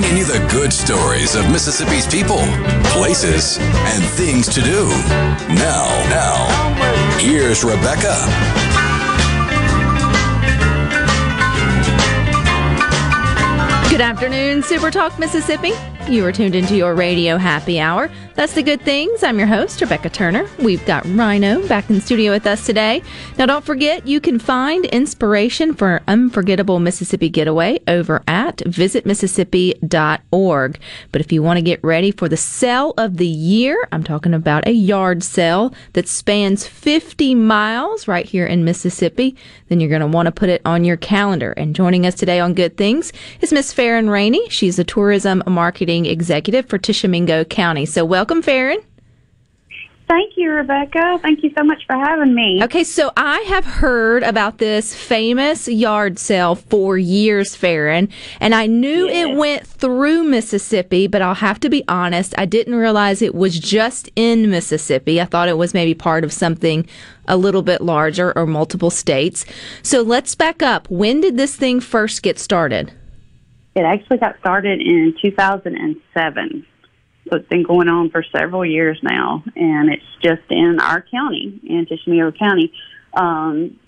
[0.00, 2.38] Bringing you the good stories of Mississippi's people,
[2.84, 4.86] places, and things to do.
[5.52, 8.14] Now, now, here's Rebecca.
[13.90, 15.72] Good afternoon, Super Talk Mississippi.
[16.08, 18.10] You are tuned into your radio happy hour.
[18.34, 19.22] That's the good things.
[19.22, 20.48] I'm your host, Rebecca Turner.
[20.58, 23.02] We've got Rhino back in studio with us today.
[23.36, 30.80] Now, don't forget, you can find inspiration for an unforgettable Mississippi getaway over at visitmississippi.org.
[31.12, 34.32] But if you want to get ready for the sale of the year, I'm talking
[34.32, 40.00] about a yard sale that spans 50 miles right here in Mississippi, then you're going
[40.00, 41.52] to want to put it on your calendar.
[41.52, 44.48] And joining us today on Good Things is Miss Farron Rainey.
[44.48, 47.86] She's the tourism marketing executive for Tishomingo County.
[47.86, 48.80] So, welcome, Farron.
[50.08, 51.18] Thank you, Rebecca.
[51.20, 52.62] Thank you so much for having me.
[52.64, 58.08] Okay, so I have heard about this famous yard sale for years, Farron,
[58.40, 59.28] and I knew Yes.
[59.28, 63.58] it went through Mississippi, but I'll have to be honest, I didn't realize it was
[63.58, 65.20] just in Mississippi.
[65.20, 66.86] I thought it was maybe part of something
[67.26, 69.44] a little bit larger or multiple states.
[69.82, 70.88] So let's back up.
[70.88, 72.92] When did this thing first get started?
[73.78, 76.66] It actually got started in 2007.
[77.30, 81.60] So it's been going on for several years now, and it's just in our county,
[81.62, 82.72] in Tishomingo County.
[83.14, 83.78] Um,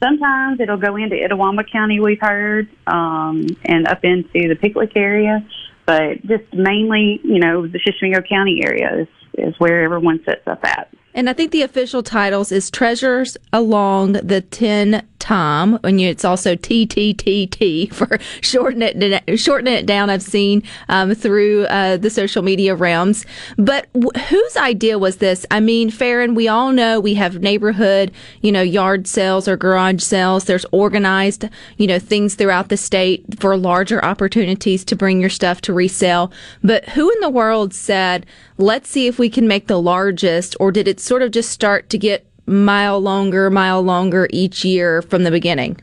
[0.00, 5.44] sometimes it'll go into Itawamba County, we've heard, um, and up into the Pickwick area,
[5.86, 10.64] but just mainly, you know, the Tishomingo County area is, is where everyone sets up
[10.64, 10.88] at.
[11.14, 16.56] And I think the official titles is Treasures Along the Ten Tom, and it's also
[16.56, 20.10] TTTT for shorten it shorten it down.
[20.10, 23.24] I've seen um, through uh, the social media realms.
[23.56, 25.46] But whose idea was this?
[25.50, 28.10] I mean, Farron, we all know we have neighborhood,
[28.40, 30.44] you know, yard sales or garage sales.
[30.44, 35.60] There's organized, you know, things throughout the state for larger opportunities to bring your stuff
[35.62, 36.32] to resell.
[36.64, 38.26] But who in the world said,
[38.58, 41.88] let's see if we can make the largest, or did it sort of just start
[41.90, 45.80] to get mile longer, mile longer each year from the beginning?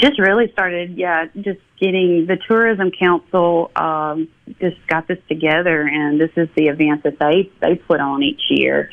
[0.00, 4.28] just really started, yeah, just getting the tourism council um,
[4.60, 8.40] just got this together, and this is the event that they they put on each
[8.48, 8.90] year,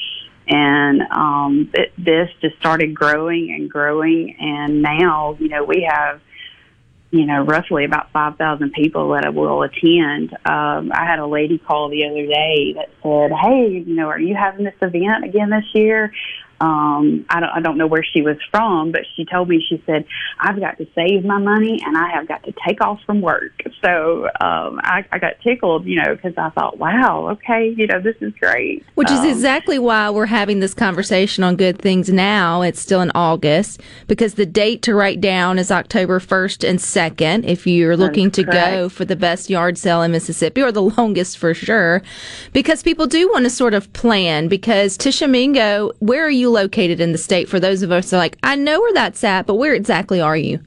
[0.48, 6.22] and um, it, this just started growing and growing, and now you know we have.
[7.10, 10.34] You know, roughly about five thousand people that will attend.
[10.46, 14.20] Um, I had a lady call the other day that said, "Hey, you know, are
[14.20, 16.12] you having this event again this year?"
[16.60, 19.82] Um I don't I don't know where she was from, but she told me she
[19.86, 20.06] said
[20.40, 23.54] I've got to save my money and I have got to take off from work.
[23.84, 28.02] So um I, I got tickled, you know, because I thought, wow, okay, you know,
[28.02, 28.86] this is great.
[28.96, 32.62] Which is Um, exactly why we're having this conversation on good things now.
[32.62, 37.46] It's still in August because the date to write down is October 1st and 2nd
[37.46, 41.38] if you're looking to go for the best yard sale in Mississippi or the longest
[41.38, 42.02] for sure.
[42.54, 47.12] Because people do want to sort of plan because Tishomingo, where are you located in
[47.12, 49.74] the state for those of us are like, I know where that's at, but where
[49.74, 50.60] exactly are you?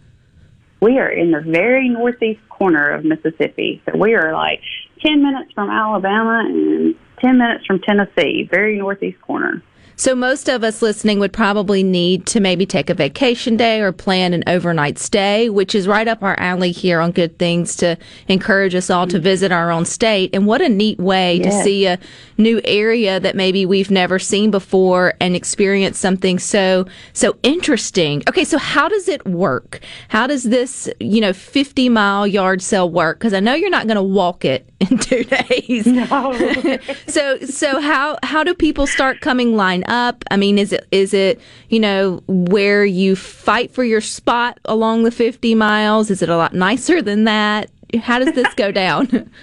[0.80, 3.82] we are in the very northeast corner of Mississippi.
[3.86, 4.60] So we are like
[5.04, 9.62] ten minutes from Alabama and ten minutes from Tennessee, very northeast corner.
[10.00, 13.92] So most of us listening would probably need to maybe take a vacation day or
[13.92, 17.98] plan an overnight stay, which is right up our alley here on Good Things to
[18.26, 20.30] encourage us all to visit our own state.
[20.32, 21.98] And what a neat way to see a
[22.38, 28.22] new area that maybe we've never seen before and experience something so so interesting.
[28.26, 29.80] Okay, so how does it work?
[30.08, 33.18] How does this, you know, 50 mile yard sale work?
[33.18, 35.84] Because I know you're not going to walk it in two days.
[35.84, 36.78] No.
[37.06, 40.24] so so how how do people start coming line up?
[40.30, 45.02] I mean, is it is it you know where you fight for your spot along
[45.02, 46.10] the 50 miles?
[46.10, 47.70] Is it a lot nicer than that?
[48.00, 49.30] How does this go down?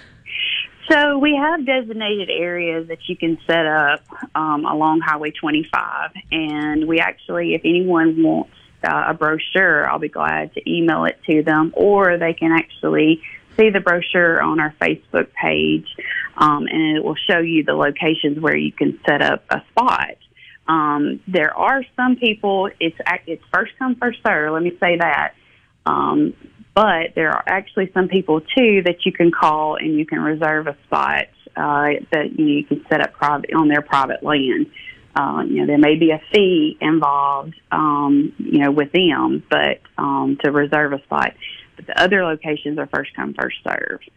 [0.90, 4.00] So we have designated areas that you can set up
[4.34, 10.08] um, along Highway 25, and we actually, if anyone wants uh, a brochure, I'll be
[10.08, 13.20] glad to email it to them, or they can actually
[13.58, 15.88] see the brochure on our Facebook page,
[16.38, 20.16] um, and it will show you the locations where you can set up a spot.
[20.68, 22.70] Um, there are some people.
[22.78, 24.52] It's it's first come first serve.
[24.52, 25.34] Let me say that.
[25.86, 26.34] Um,
[26.74, 30.68] but there are actually some people too that you can call and you can reserve
[30.68, 31.24] a spot
[31.56, 34.66] uh, that you can set up private on their private land.
[35.16, 39.80] Uh, you know, there may be a fee involved, um, you know, with them, but
[39.96, 41.34] um, to reserve a spot.
[41.74, 44.08] But the other locations are first come, first served.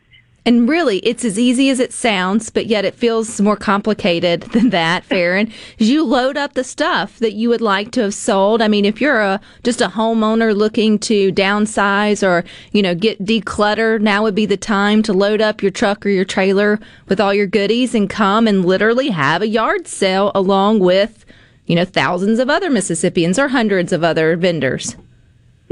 [0.43, 4.71] And really, it's as easy as it sounds, but yet it feels more complicated than
[4.71, 5.51] that, Farron.
[5.77, 8.61] you load up the stuff that you would like to have sold.
[8.61, 13.23] I mean, if you're a just a homeowner looking to downsize or, you know, get
[13.23, 17.19] decluttered, now would be the time to load up your truck or your trailer with
[17.19, 21.23] all your goodies and come and literally have a yard sale along with,
[21.67, 24.95] you know, thousands of other Mississippians or hundreds of other vendors.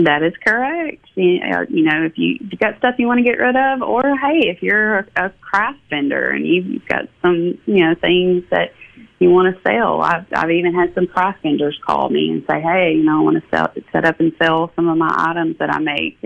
[0.05, 1.03] That is correct.
[1.17, 4.01] Uh, you know, if you have got stuff you want to get rid of, or
[4.01, 8.71] hey, if you're a craft vendor and you've got some, you know, things that
[9.19, 10.01] you want to sell.
[10.01, 13.21] I've I've even had some craft vendors call me and say, hey, you know, I
[13.21, 16.17] want to sell, set up and sell some of my items that I make.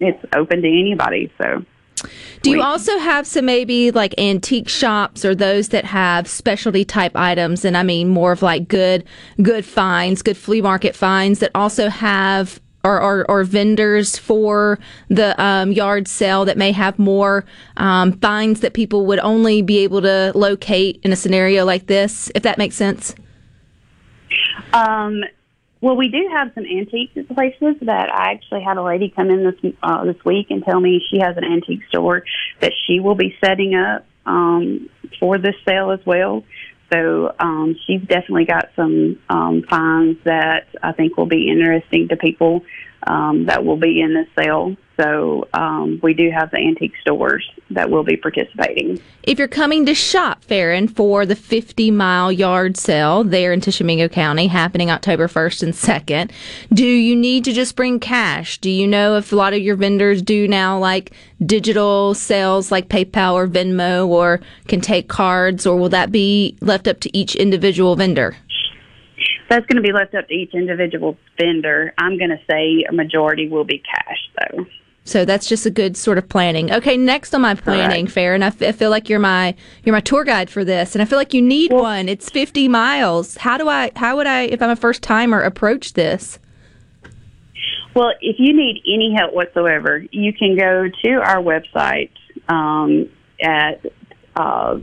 [0.00, 1.32] It's open to anybody.
[1.40, 1.64] So.
[2.42, 7.12] Do you also have some maybe like antique shops or those that have specialty type
[7.14, 9.04] items and I mean more of like good
[9.40, 14.78] good finds, good flea market finds that also have or, or, or vendors for
[15.08, 17.44] the um, yard sale that may have more
[17.78, 22.30] um, finds that people would only be able to locate in a scenario like this,
[22.34, 23.14] if that makes sense?
[24.72, 25.22] Um,
[25.80, 29.44] well, we do have some antique places that I actually had a lady come in
[29.44, 32.24] this uh, this week and tell me she has an antique store
[32.60, 34.88] that she will be setting up um,
[35.20, 36.44] for this sale as well.
[36.94, 42.16] So um, she's definitely got some um, finds that I think will be interesting to
[42.16, 42.64] people
[43.06, 44.76] um, that will be in this sale.
[45.00, 49.00] So um, we do have the antique stores that will be participating.
[49.24, 54.08] If you're coming to shop, Farron, for the 50 mile yard sale there in Tishomingo
[54.08, 56.30] County happening October 1st and 2nd,
[56.72, 58.58] do you need to just bring cash?
[58.58, 61.12] Do you know if a lot of your vendors do now like
[61.44, 66.86] digital sales like PayPal or Venmo or can take cards, or will that be left
[66.86, 68.36] up to each individual vendor?
[69.48, 71.92] That's going to be left up to each individual vendor.
[71.98, 74.66] I'm going to say a majority will be cash, though.
[75.06, 76.72] So that's just a good sort of planning.
[76.72, 79.54] Okay, next on my planning, fair, and I, f- I feel like you're my
[79.84, 82.08] you're my tour guide for this, and I feel like you need well, one.
[82.08, 83.36] It's 50 miles.
[83.36, 83.92] How do I?
[83.96, 86.38] How would I, if I'm a first timer, approach this?
[87.94, 92.10] Well, if you need any help whatsoever, you can go to our website
[92.48, 93.10] um,
[93.42, 93.84] at
[94.34, 94.78] uh,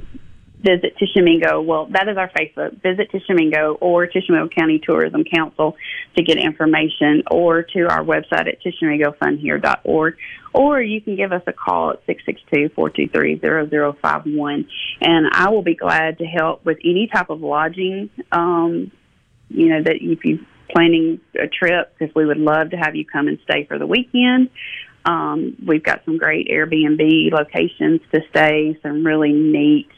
[0.62, 1.62] visit Tishomingo.
[1.62, 2.82] Well, that is our Facebook.
[2.82, 5.76] Visit Tishomingo or Tishomingo County Tourism Council
[6.16, 10.18] to get information, or to our website at tishomingofunhere.org.
[10.54, 14.68] Or you can give us a call at 662-423-0051,
[15.00, 18.10] and I will be glad to help with any type of lodging.
[18.32, 18.92] Um,
[19.50, 23.06] you know that if you're planning a trip, because we would love to have you
[23.06, 24.50] come and stay for the weekend.
[25.04, 29.90] Um, we've got some great Airbnb locations to stay, some really neat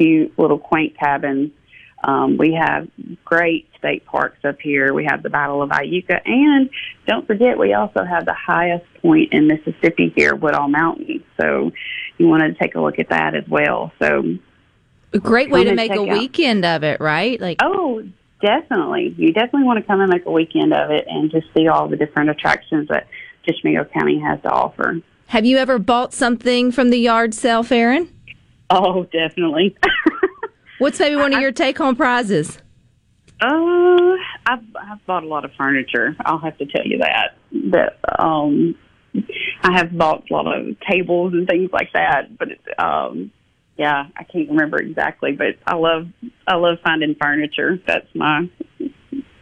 [0.00, 1.52] cute little quaint cabins.
[2.02, 2.88] Um, we have
[3.24, 4.94] great state parks up here.
[4.94, 6.70] We have the Battle of Iuka, and
[7.06, 11.22] don't forget, we also have the highest point in Mississippi here, Woodall Mountain.
[11.38, 11.72] So
[12.16, 13.92] you want to take a look at that as well.
[14.00, 14.38] So
[15.12, 16.08] a great way to make a out.
[16.08, 17.38] weekend of it, right?
[17.38, 18.02] Like oh,
[18.40, 19.14] definitely.
[19.18, 21.86] You definitely want to come and make a weekend of it, and just see all
[21.88, 23.08] the different attractions that
[23.46, 25.00] Tishomingo County has to offer.
[25.26, 28.08] Have you ever bought something from the yard sale, Farron?
[28.70, 29.76] Oh, definitely.
[30.78, 32.58] What's maybe one of your take home prizes?
[33.40, 36.16] Uh, I've, I've bought a lot of furniture.
[36.24, 37.36] I'll have to tell you that.
[37.70, 38.76] That um,
[39.62, 42.38] I have bought a lot of tables and things like that.
[42.38, 42.48] But
[42.82, 43.32] um,
[43.76, 45.32] yeah, I can't remember exactly.
[45.32, 46.06] But I love
[46.46, 47.78] I love finding furniture.
[47.86, 48.48] That's my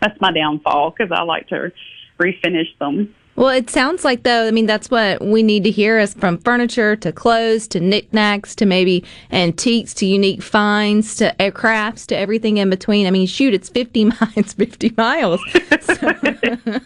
[0.01, 1.73] that's my downfall because I like to
[2.19, 3.15] refinish them.
[3.39, 4.49] Well, it sounds like though.
[4.49, 8.57] I mean, that's what we need to hear is from furniture to clothes to knickknacks
[8.57, 13.07] to maybe antiques to unique finds to crafts to everything in between.
[13.07, 15.41] I mean, shoot, it's fifty miles, fifty miles.
[15.81, 16.15] So.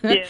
[0.05, 0.27] yeah.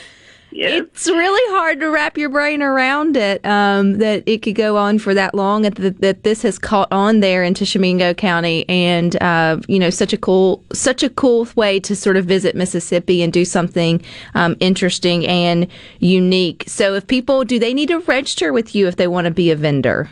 [0.55, 4.99] It's really hard to wrap your brain around it um, that it could go on
[4.99, 9.21] for that long, and that, that this has caught on there in Tishomingo County, and
[9.23, 13.23] uh, you know, such a cool, such a cool way to sort of visit Mississippi
[13.23, 14.03] and do something
[14.35, 15.67] um, interesting and
[15.99, 16.65] unique.
[16.67, 19.51] So, if people do, they need to register with you if they want to be
[19.51, 20.11] a vendor.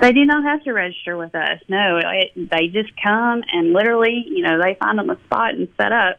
[0.00, 1.60] They do not have to register with us.
[1.68, 5.68] No, it, they just come and literally, you know, they find them a spot and
[5.76, 6.18] set up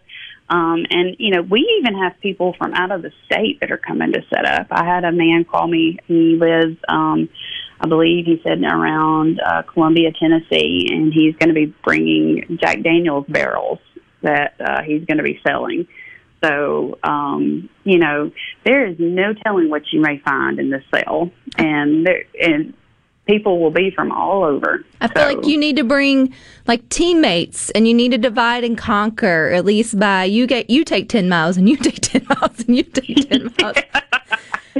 [0.49, 3.77] um, and you know, we even have people from out of the state that are
[3.77, 4.67] coming to set up.
[4.71, 5.97] I had a man call me.
[6.05, 7.29] He lives, um,
[7.81, 12.81] I believe, he said around uh, Columbia, Tennessee, and he's going to be bringing Jack
[12.81, 13.79] Daniel's barrels
[14.21, 15.87] that uh, he's going to be selling.
[16.43, 18.31] So, um, you know,
[18.63, 22.73] there is no telling what you may find in this sale, and there, and
[23.27, 24.83] people will be from all over.
[25.01, 26.33] I feel So- like you need to bring
[26.67, 30.83] like teammates and you need to divide and conquer at least by you get you
[30.83, 33.77] take 10 miles and you take 10 miles and you take 10 miles.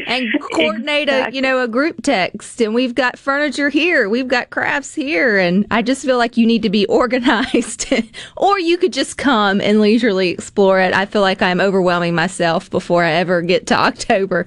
[0.06, 4.51] And coordinate a you know a group text, and we've got furniture here, we've got
[4.51, 7.92] crafts here, and I just feel like you need to be organized,
[8.38, 10.94] or you could just come and leisurely explore it.
[10.94, 14.46] I feel like I'm overwhelming myself before I ever get to October,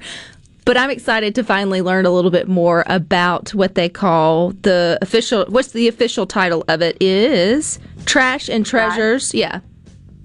[0.64, 4.98] but I'm excited to finally learn a little bit more about what they call the
[5.02, 5.44] official.
[5.48, 6.96] What's the official title of it?
[7.00, 9.34] Is trash and treasures?
[9.34, 9.60] Yeah.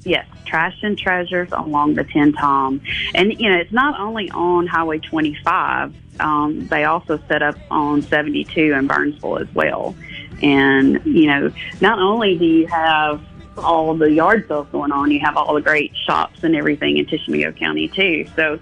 [0.03, 2.79] Yes, trash and treasures along the Tenn-Tom,
[3.15, 5.95] and you know it's not only on Highway 25.
[6.19, 9.95] Um, they also set up on 72 in Burnsville as well,
[10.43, 11.51] and you know
[11.81, 13.21] not only do you have
[13.57, 17.05] all the yard sales going on, you have all the great shops and everything in
[17.05, 18.27] Tishomingo County too.
[18.35, 18.59] So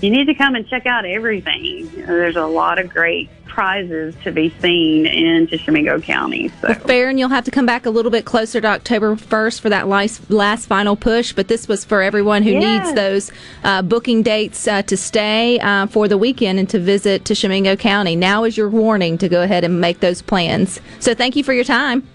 [0.00, 1.90] you need to come and check out everything.
[2.06, 6.50] There's a lot of great prizes to be seen in Tishomingo County.
[6.60, 6.74] So.
[6.74, 9.68] fair, and you'll have to come back a little bit closer to October 1st for
[9.68, 11.32] that last, last final push.
[11.32, 12.86] But this was for everyone who Yes.
[12.86, 13.30] needs those
[13.62, 18.16] uh, booking dates uh, to stay uh, for the weekend and to visit Tishomingo County.
[18.16, 20.80] Now is your warning to go ahead and make those plans.
[20.98, 22.06] So thank you for your time.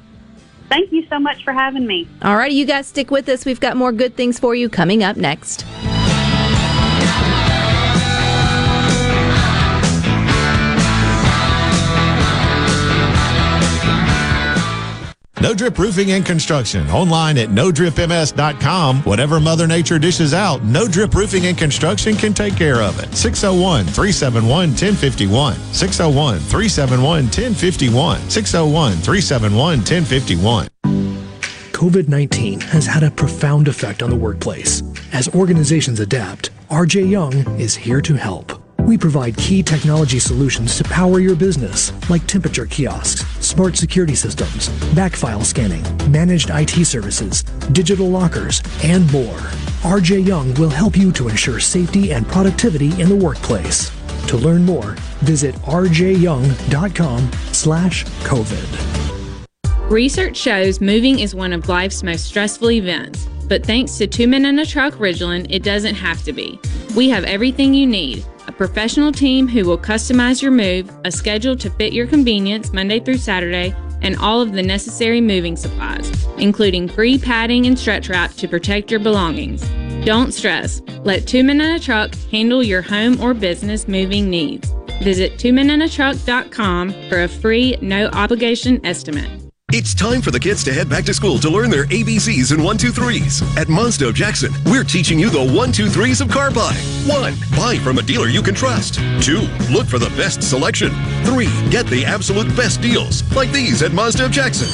[0.67, 2.07] Thank you so much for having me.
[2.21, 3.45] All righty, you guys stick with us.
[3.45, 5.65] We've got more good things for you coming up next.
[15.41, 16.89] No Drip Roofing and Construction.
[16.89, 19.03] Online at nodripms.com.
[19.03, 23.15] Whatever Mother Nature dishes out, No Drip Roofing and Construction can take care of it.
[23.15, 25.55] 601 371 1051.
[25.73, 28.29] 601 371 1051.
[28.29, 30.67] 601 371 1051.
[31.71, 34.83] COVID 19 has had a profound effect on the workplace.
[35.13, 38.61] As organizations adapt, RJ Young is here to help.
[38.89, 44.69] We provide key technology solutions to power your business, like temperature kiosks, smart security systems,
[44.95, 49.37] backfile scanning, managed IT services, digital lockers, and more.
[49.85, 53.91] RJ Young will help you to ensure safety and productivity in the workplace.
[54.29, 59.91] To learn more, visit rjyoung.com slash COVID.
[59.91, 64.45] Research shows moving is one of life's most stressful events, but thanks to Two Men
[64.45, 66.59] in a Truck Ridgeland, it doesn't have to be.
[66.95, 71.55] We have everything you need a professional team who will customize your move, a schedule
[71.55, 76.87] to fit your convenience Monday through Saturday, and all of the necessary moving supplies, including
[76.87, 79.61] free padding and stretch wrap to protect your belongings.
[80.03, 80.81] Don't stress.
[81.03, 84.73] Let Two Men in a Truck handle your home or business moving needs.
[85.03, 89.48] Visit twomeninatruck.com for a free, no obligation estimate.
[89.71, 92.59] It's time for the kids to head back to school to learn their ABCs and
[92.59, 93.55] 123s.
[93.55, 96.81] At Mazda of Jackson, we're teaching you the 123s of car buying.
[97.05, 97.35] 1.
[97.55, 98.95] Buy from a dealer you can trust.
[99.21, 99.41] 2.
[99.69, 100.89] Look for the best selection.
[101.23, 101.45] 3.
[101.69, 104.67] Get the absolute best deals, like these at Mazda of Jackson.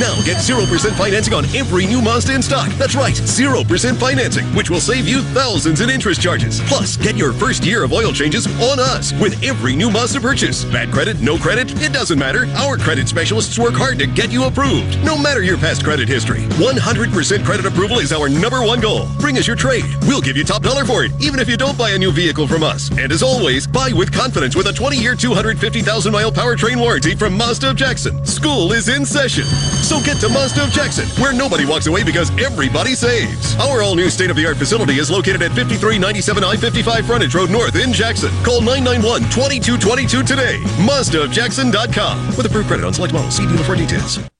[0.00, 0.66] Now get 0%
[0.98, 2.70] financing on every new Mazda in stock.
[2.70, 6.60] That's right, 0% financing, which will save you thousands in interest charges.
[6.62, 10.64] Plus, get your first year of oil changes on us with every new Mazda purchase.
[10.64, 12.46] Bad credit, no credit, it doesn't matter.
[12.56, 16.40] Our credit specialists work hard to get you approved, no matter your past credit history.
[16.60, 19.08] 100% credit approval is our number one goal.
[19.18, 19.84] Bring us your trade.
[20.02, 22.46] We'll give you top dollar for it, even if you don't buy a new vehicle
[22.46, 22.90] from us.
[22.98, 27.36] And as always, buy with confidence with a 20 year, 250,000 mile powertrain warranty from
[27.36, 28.24] Mazda of Jackson.
[28.24, 29.44] School is in session.
[29.44, 33.56] So get to Mazda of Jackson, where nobody walks away because everybody saves.
[33.56, 37.34] Our all new state of the art facility is located at 5397 I 55 Frontage
[37.34, 38.30] Road North in Jackson.
[38.44, 40.58] Call 991 2222 today.
[40.86, 42.36] MazdaofJackson.com.
[42.36, 43.36] With approved credit on select models.
[43.36, 44.29] See dealer for details.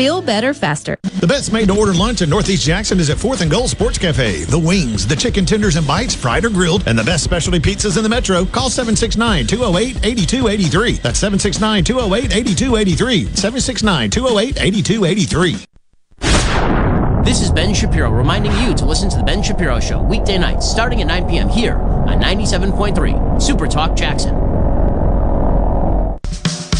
[0.00, 0.96] Feel better faster.
[1.20, 3.98] The best made to order lunch in Northeast Jackson is at 4th and Gold Sports
[3.98, 4.44] Cafe.
[4.44, 7.98] The wings, the chicken tenders and bites, fried or grilled, and the best specialty pizzas
[7.98, 8.46] in the metro.
[8.46, 10.92] Call 769 208 8283.
[11.02, 13.24] That's 769 208 8283.
[13.36, 15.66] 769 208 8283.
[17.22, 20.66] This is Ben Shapiro reminding you to listen to The Ben Shapiro Show weekday nights
[20.66, 21.50] starting at 9 p.m.
[21.50, 24.49] here on 97.3 Super Talk Jackson.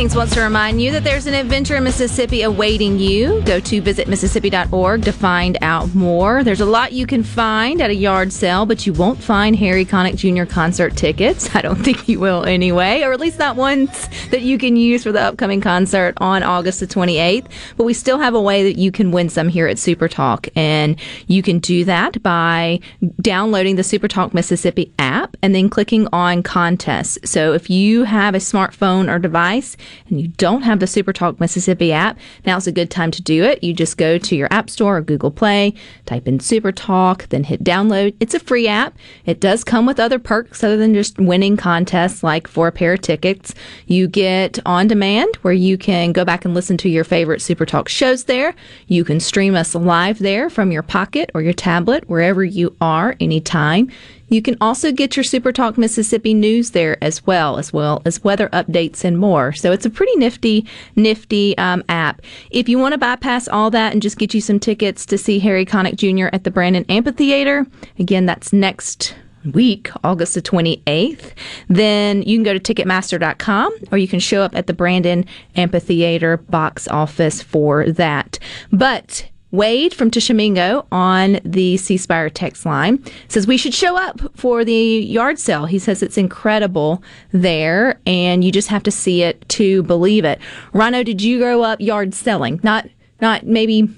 [0.00, 3.42] Things wants to remind you that there's an adventure in Mississippi awaiting you.
[3.42, 6.42] Go to visitmississippi.org to find out more.
[6.42, 9.84] There's a lot you can find at a yard sale, but you won't find Harry
[9.84, 10.50] Connick Jr.
[10.50, 11.54] concert tickets.
[11.54, 15.02] I don't think you will anyway, or at least not ones that you can use
[15.02, 17.48] for the upcoming concert on August the 28th.
[17.76, 20.48] But we still have a way that you can win some here at Super Talk,
[20.56, 22.80] and you can do that by
[23.20, 27.18] downloading the Super Talk Mississippi app and then clicking on contests.
[27.30, 29.76] So if you have a smartphone or device
[30.08, 33.62] and you don't have the SuperTalk Mississippi app, now's a good time to do it.
[33.62, 35.74] You just go to your App Store or Google Play,
[36.06, 38.14] type in SuperTalk, then hit download.
[38.20, 38.96] It's a free app.
[39.26, 42.94] It does come with other perks other than just winning contests like for a pair
[42.94, 43.54] of tickets.
[43.86, 47.88] You get on demand where you can go back and listen to your favorite SuperTalk
[47.88, 48.54] shows there.
[48.86, 53.16] You can stream us live there from your pocket or your tablet, wherever you are,
[53.20, 53.90] anytime.
[54.30, 58.24] You can also get your Super Talk Mississippi news there as well, as well as
[58.24, 59.52] weather updates and more.
[59.52, 62.22] So it's a pretty nifty, nifty um, app.
[62.50, 65.40] If you want to bypass all that and just get you some tickets to see
[65.40, 66.28] Harry Connick Jr.
[66.32, 67.66] at the Brandon Amphitheater,
[67.98, 69.14] again, that's next
[69.52, 71.32] week, August the 28th,
[71.68, 75.24] then you can go to Ticketmaster.com or you can show up at the Brandon
[75.56, 78.38] Amphitheater box office for that.
[78.70, 84.20] But Wade from Tishomingo on the C Spire text line says we should show up
[84.36, 85.66] for the yard sale.
[85.66, 87.02] He says it's incredible
[87.32, 90.38] there and you just have to see it to believe it.
[90.72, 92.60] Rhino, did you grow up yard selling?
[92.62, 92.88] Not
[93.20, 93.88] not maybe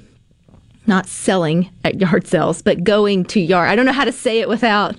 [0.87, 3.68] not selling at yard sales, but going to yard.
[3.68, 4.97] I don't know how to say it without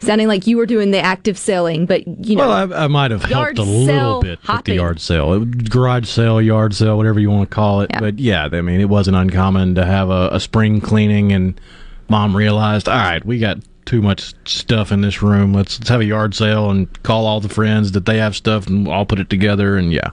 [0.00, 2.48] sounding like you were doing the active selling, but you know.
[2.48, 6.40] Well, I, I might have helped a little bit with the yard sale, garage sale,
[6.40, 7.90] yard sale, whatever you want to call it.
[7.98, 11.60] But yeah, I mean, it wasn't uncommon to have a, a spring cleaning, and
[12.08, 15.52] mom realized, all right, we got too much stuff in this room.
[15.52, 18.66] Let's let's have a yard sale and call all the friends that they have stuff,
[18.66, 19.76] and I'll put it together.
[19.76, 20.10] And yeah,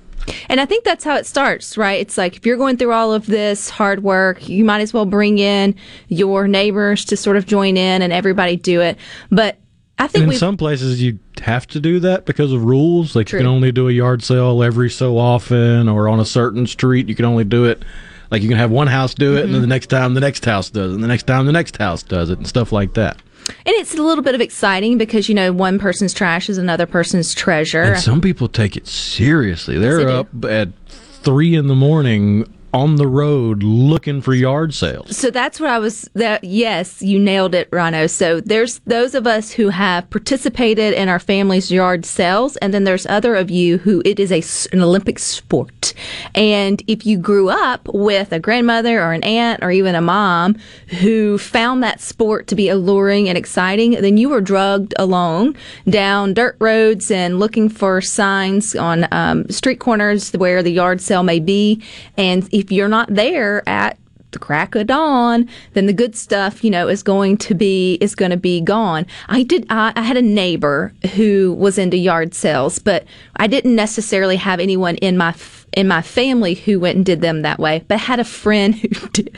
[0.50, 2.00] And I think that's how it starts, right?
[2.02, 5.06] It's like if you're going through all of this hard work, you might as well
[5.06, 5.76] bring in
[6.08, 8.97] your neighbors to sort of join in and everybody do it.
[9.32, 9.58] But
[9.99, 13.15] I think in some places you have to do that because of rules.
[13.15, 16.67] Like you can only do a yard sale every so often, or on a certain
[16.67, 17.83] street you can only do it.
[18.29, 19.53] Like you can have one house do it, and Mm-hmm.
[19.53, 21.77] then the next time the next house does it, and the next time the next
[21.77, 23.17] house does it, and stuff like that.
[23.47, 26.86] and it's a little bit of exciting because you know one person's trash is another
[26.86, 27.81] person's treasure.
[27.83, 29.77] And some people take it seriously.
[29.79, 35.15] They're they up at three in the morning on the road looking for yard sales.
[35.15, 36.10] So that's what I was.
[36.13, 38.08] That yes, you nailed it, Rhino.
[38.08, 42.84] So there's those of us who have participated in our family's yard sales, and then
[42.84, 44.43] there's other of you who it is a,
[44.75, 45.93] an Olympic sport.
[46.36, 50.56] And if you grew up with a grandmother or an aunt or even a mom
[50.99, 55.56] who found that sport to be alluring and exciting, then you were drugged along
[55.89, 61.23] down dirt roads and looking for signs on um, street corners where the yard sale
[61.23, 61.82] may be.
[62.17, 63.98] And if you're not there at
[64.32, 68.15] the crack of dawn, then the good stuff, you know, is going to be is
[68.15, 69.06] going to be gone.
[69.30, 69.65] I did.
[69.70, 73.06] I, I had a neighbor who was into yard sales, but
[73.38, 75.34] I didn't necessarily have anyone in my
[75.74, 77.84] in my family who went and did them that way.
[77.88, 79.38] But had a friend who did,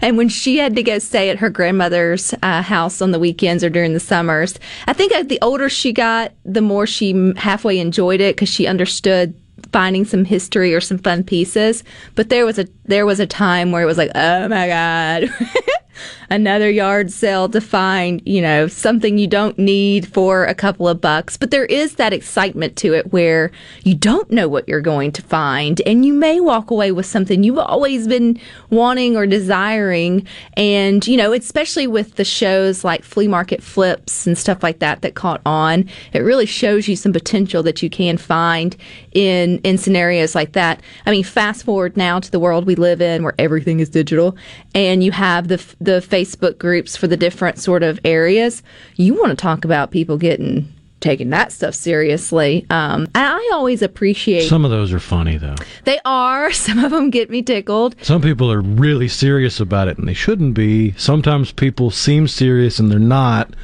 [0.00, 3.64] and when she had to go stay at her grandmother's uh, house on the weekends
[3.64, 8.20] or during the summers, I think the older she got, the more she halfway enjoyed
[8.20, 9.34] it because she understood
[9.72, 11.84] finding some history or some fun pieces.
[12.14, 15.24] But there was a there was a time where it was like, oh my god,
[16.28, 21.00] another yard sale to find you know something you don't need for a couple of
[21.00, 21.36] bucks.
[21.36, 23.50] But there is that excitement to it where
[23.84, 27.42] you don't know what you're going to find, and you may walk away with something
[27.42, 30.26] you've always been wanting or desiring.
[30.54, 35.02] And you know, especially with the shows like flea market flips and stuff like that
[35.02, 38.76] that caught on, it really shows you some potential that you can find
[39.12, 40.80] in in scenarios like that.
[41.06, 44.36] I mean, fast forward now to the world we live in where everything is digital
[44.74, 48.62] and you have the f- the Facebook groups for the different sort of areas.
[48.96, 52.66] You want to talk about people getting taking that stuff seriously.
[52.68, 55.56] Um, I always appreciate Some of those are funny though.
[55.84, 56.52] they are.
[56.66, 57.96] Some of them get me tickled.
[58.02, 60.92] Some people are really serious about it and they shouldn't be.
[60.92, 63.54] Sometimes people seem serious and they're not.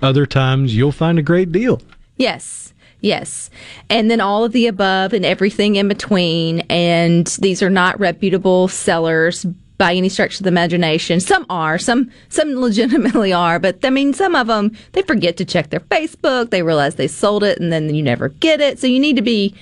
[0.00, 1.82] Other times you'll find a great deal.
[2.16, 2.72] Yes.
[3.00, 3.50] Yes.
[3.90, 6.60] And then all of the above and everything in between.
[6.70, 9.44] And these are not reputable sellers
[9.76, 11.18] by any stretch of the imagination.
[11.20, 15.44] Some are, some some legitimately are, but I mean some of them they forget to
[15.44, 18.78] check their Facebook, they realize they sold it and then you never get it.
[18.78, 19.54] So you need to be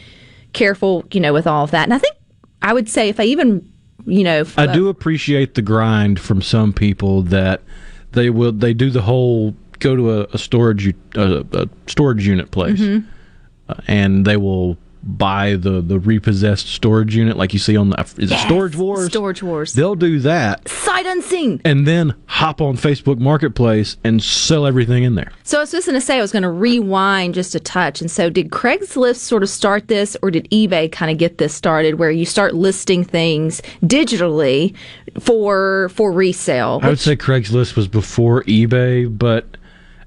[0.53, 1.85] careful, you know, with all of that.
[1.85, 2.15] And I think
[2.61, 3.67] I would say if I even,
[4.05, 7.63] you know, I do appreciate the grind from some people that
[8.13, 12.51] they will they do the whole go to a, a storage a, a storage unit
[12.51, 13.05] place Mhm.
[13.69, 18.01] uh, and they will buy the the repossessed storage unit like you see on the
[18.19, 19.07] is Yes, it Storage Wars?
[19.07, 19.73] Storage Wars.
[19.73, 21.61] They'll do that Sight unseen.
[21.65, 25.33] and then hop on Facebook Marketplace and sell everything in there.
[25.43, 28.01] So I was just going to say I was going to rewind just a touch.
[28.01, 31.53] And so did Craigslist sort of start this or did eBay kind of get this
[31.55, 34.75] started where you start listing things digitally
[35.19, 36.81] for for resale?
[36.83, 39.57] I would say Craigslist was before eBay, but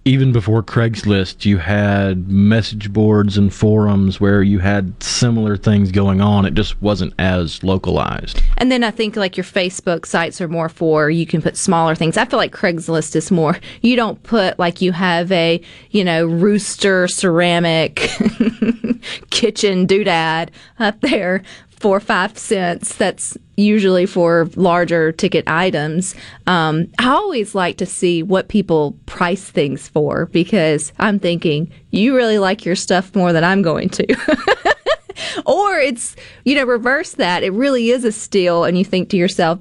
[0.08, 6.22] even before Craigslist, you had message boards and forums where you had similar things going
[6.22, 6.46] on.
[6.46, 8.40] It just wasn't as localized.
[8.58, 11.96] And then I think like your Facebook sites are more for you can put smaller
[11.96, 12.18] things.
[12.18, 16.28] I feel like Craigslist is more you don't put like you have a, you know,
[16.28, 17.96] rooster ceramic
[19.32, 21.42] kitchen doodad up there
[21.80, 22.96] for five cents.
[22.96, 26.16] That's usually for larger ticket items.
[26.48, 32.16] Um, I always like to see what people price things for because I'm thinking you
[32.16, 34.06] really like your stuff more than I'm going to.
[35.46, 39.18] or it's you know reverse that it really is a steal and you think to
[39.18, 39.60] yourself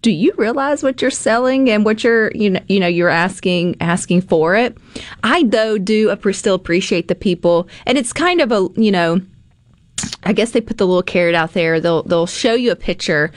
[0.00, 3.76] do you realize what you're selling and what you're you know you know you're asking
[3.80, 4.76] asking for it
[5.22, 9.20] i though do still appreciate the people and it's kind of a you know
[10.24, 11.80] i guess they put the little carrot out there.
[11.80, 13.32] They'll they'll show you a picture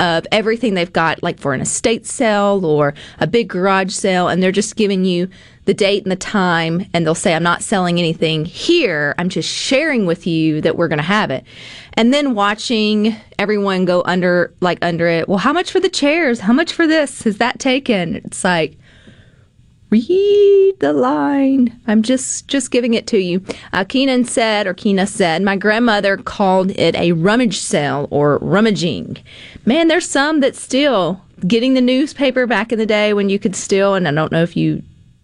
[0.00, 4.42] of everything they've got like for an estate sale or a big garage sale and
[4.42, 5.28] they're just giving you
[5.66, 9.14] the date and the time and they'll say i'm not selling anything here.
[9.18, 11.44] I'm just sharing with you that we're going to have it.
[11.94, 16.40] And then watching everyone go under like under it well how much for the chairs?
[16.40, 17.26] How much for this?
[17.26, 18.16] Is that taken?
[18.16, 18.78] It's like
[19.90, 21.78] read the line.
[21.86, 23.44] I'm just just giving it to you.
[23.72, 29.18] Uh, Keenan said, or Keena said, my grandmother called it a rummage sale or rummaging.
[29.66, 33.56] Man, there's some that still getting the newspaper back in the day when you could
[33.56, 34.82] still, and I don't know if you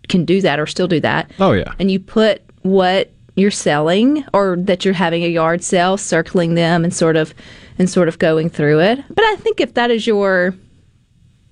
[0.08, 1.30] can do that or still do that.
[1.38, 1.72] Oh yeah.
[1.78, 6.84] And you put what you're selling or that you're having a yard sale, circling them
[6.84, 7.34] and sort of
[7.78, 9.04] and sort of going through it.
[9.08, 10.54] But I think if that is your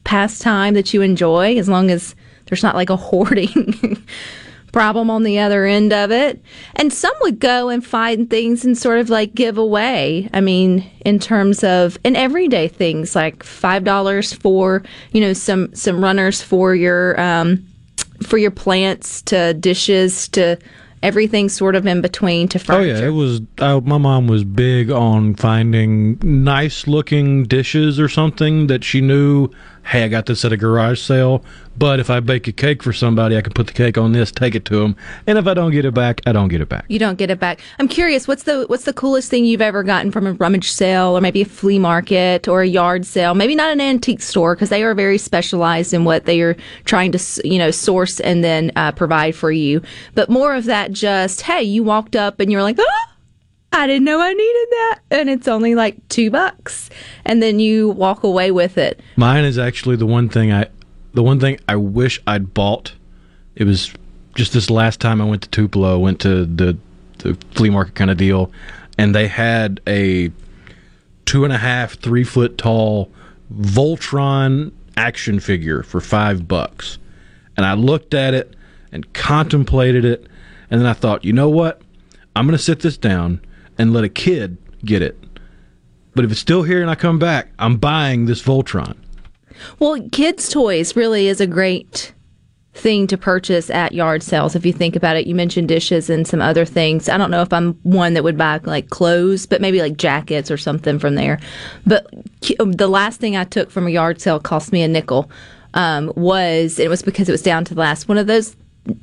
[0.04, 2.14] pastime that you enjoy, as long as
[2.46, 4.02] there's not like a hoarding
[4.72, 6.42] problem on the other end of it.
[6.76, 10.28] And some would go and find things and sort of like give away.
[10.32, 15.74] I mean, in terms of in everyday things like five dollars for, you know, some
[15.74, 17.64] some runners for your um
[18.22, 20.58] for your plants to dishes to
[21.04, 22.96] everything sort of in between to furniture.
[22.96, 23.42] Oh yeah, it was.
[23.58, 29.50] I, my mom was big on finding nice looking dishes or something that she knew.
[29.84, 31.44] Hey, I got this at a garage sale,
[31.76, 34.30] but if I bake a cake for somebody, I can put the cake on this,
[34.30, 36.68] take it to them, and if I don't get it back, I don't get it
[36.68, 36.84] back.
[36.88, 37.60] You don't get it back.
[37.78, 41.16] I'm curious, what's the what's the coolest thing you've ever gotten from a rummage sale
[41.16, 43.34] or maybe a flea market or a yard sale?
[43.34, 47.12] Maybe not an antique store because they are very specialized in what they are trying
[47.12, 49.82] to you know source and then uh, provide for you.
[50.14, 53.04] But more of that just hey, you walked up and you're like, oh,
[53.74, 56.90] I didn't know I needed that, and it's only like two bucks,
[57.24, 59.00] and then you walk away with it.
[59.16, 60.66] Mine is actually the one thing I,
[61.14, 62.92] the one thing I wish I'd bought.
[63.54, 63.92] It was
[64.34, 66.76] just this last time I went to Tupelo, went to the
[67.18, 68.52] the flea market kind of deal,
[68.98, 70.30] and they had a
[71.24, 73.10] two and a half, three foot tall
[73.54, 76.98] Voltron action figure for five bucks,
[77.56, 78.54] and I looked at it
[78.92, 80.26] and contemplated it,
[80.70, 81.80] and then I thought, you know what,
[82.36, 83.40] I'm gonna sit this down
[83.78, 85.18] and let a kid get it.
[86.14, 88.96] But if it's still here and I come back, I'm buying this Voltron.
[89.78, 92.12] Well, kids' toys really is a great
[92.74, 94.56] thing to purchase at yard sales.
[94.56, 97.08] If you think about it, you mentioned dishes and some other things.
[97.08, 100.50] I don't know if I'm one that would buy like clothes, but maybe like jackets
[100.50, 101.38] or something from there.
[101.86, 102.12] But
[102.58, 105.30] um, the last thing I took from a yard sale cost me a nickel.
[105.74, 108.54] Um, was it was because it was down to the last one of those,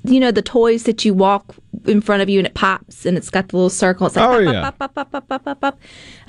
[0.06, 1.56] you know, the toys that you walk
[1.86, 4.08] in front of you and it pops and it's got the little circle.
[4.08, 4.72] It's like Oh, pop, yeah.
[4.72, 5.80] pop, pop, pop, pop, pop, pop, pop.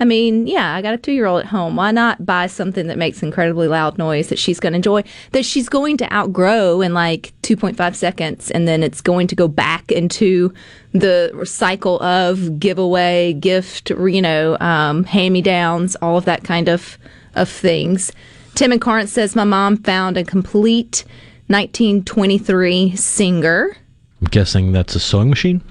[0.01, 1.77] I mean, yeah, I got a two year old at home.
[1.77, 5.45] Why not buy something that makes incredibly loud noise that she's going to enjoy, that
[5.45, 9.91] she's going to outgrow in like 2.5 seconds, and then it's going to go back
[9.93, 10.53] into
[10.93, 16.69] the cycle of giveaway, gift, you know, um, hand me downs, all of that kind
[16.69, 16.99] of,
[17.35, 18.13] of things.
[18.55, 21.05] Tim and Corinth says, My mom found a complete
[21.49, 23.77] 1923 Singer.
[24.23, 25.63] I'm guessing that's a sewing machine.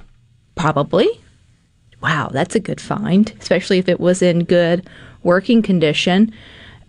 [0.55, 1.07] Probably.
[2.01, 4.89] Wow, that's a good find, especially if it was in good
[5.23, 6.33] working condition.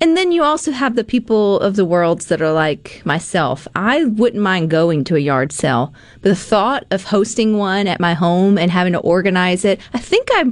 [0.00, 3.68] And then you also have the people of the worlds that are like myself.
[3.76, 8.00] I wouldn't mind going to a yard sale, but the thought of hosting one at
[8.00, 10.46] my home and having to organize it, I think I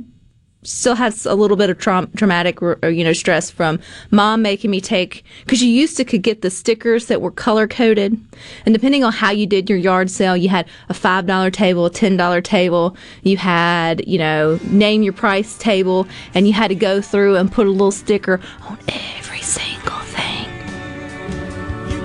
[0.63, 4.43] still has a little bit of tra- traumatic, or, uh, you know, stress from mom
[4.43, 8.21] making me take because you used to could get the stickers that were color coded,
[8.67, 11.87] and depending on how you did your yard sale, you had a five dollar table,
[11.87, 16.69] a ten dollar table, you had you know name your price table, and you had
[16.69, 20.47] to go through and put a little sticker on every single thing.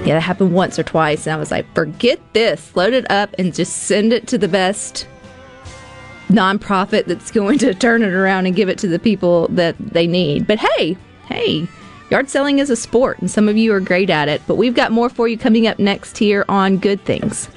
[0.06, 3.36] Yeah, that happened once or twice, and I was like, forget this, load it up
[3.38, 5.08] and just send it to the best
[6.28, 10.08] nonprofit that's going to turn it around and give it to the people that they
[10.08, 10.48] need.
[10.48, 11.68] But hey, hey,
[12.10, 14.42] yard selling is a sport, and some of you are great at it.
[14.48, 17.50] But we've got more for you coming up next here on Good Things.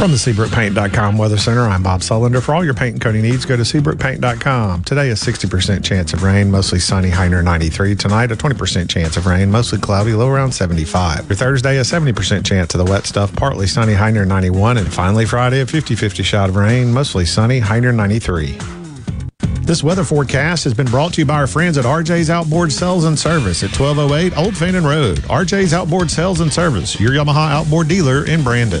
[0.00, 2.42] From the SeabrookPaint.com Weather Center, I'm Bob Sullender.
[2.42, 4.84] For all your paint and coating needs, go to SeabrookPaint.com.
[4.84, 7.96] Today, a 60% chance of rain, mostly sunny, high near 93.
[7.96, 11.26] Tonight, a 20% chance of rain, mostly cloudy, low around 75.
[11.26, 14.78] For Thursday, a 70% chance of the wet stuff, partly sunny, high near 91.
[14.78, 18.56] And finally, Friday, a 50 50 shot of rain, mostly sunny, high near 93.
[19.64, 23.04] This weather forecast has been brought to you by our friends at RJ's Outboard Sales
[23.04, 25.18] and Service at 1208 Old Fannin Road.
[25.24, 28.80] RJ's Outboard Sales and Service, your Yamaha outboard dealer in Brandon.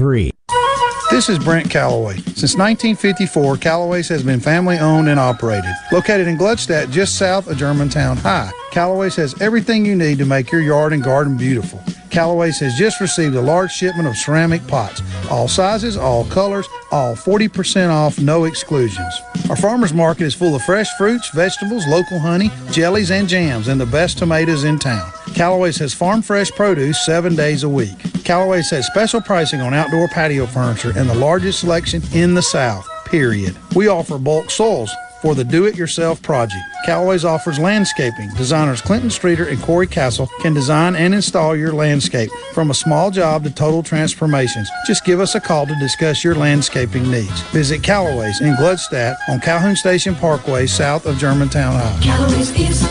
[1.11, 2.15] This is Brent Callaway.
[2.15, 5.69] Since 1954, Callaway's has been family owned and operated.
[5.91, 10.49] Located in Gluckstadt, just south of Germantown High, Callaway's has everything you need to make
[10.49, 11.83] your yard and garden beautiful.
[12.09, 17.13] Callaway's has just received a large shipment of ceramic pots, all sizes, all colors, all
[17.13, 19.13] 40% off, no exclusions.
[19.49, 23.79] Our farmers market is full of fresh fruits, vegetables, local honey, jellies, and jams, and
[23.79, 25.11] the best tomatoes in town.
[25.35, 27.97] Callaway's has farm fresh produce seven days a week.
[28.23, 32.87] Callaway's has special pricing on outdoor patio furniture and the largest selection in the South,
[33.05, 33.57] period.
[33.75, 36.63] We offer bulk soils for the do-it-yourself project.
[36.85, 38.29] Callaway's offers landscaping.
[38.35, 43.11] Designers Clinton Streeter and Corey Castle can design and install your landscape from a small
[43.11, 44.69] job to total transformations.
[44.85, 47.41] Just give us a call to discuss your landscaping needs.
[47.51, 51.99] Visit Callaway's in Gluckstadt on Calhoun Station Parkway south of Germantown High.
[52.01, 52.81] Callaway's is,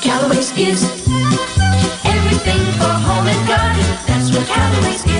[0.00, 0.82] Callaway's is
[2.04, 3.84] everything for home and garden.
[4.06, 5.19] That's what Callaway's is.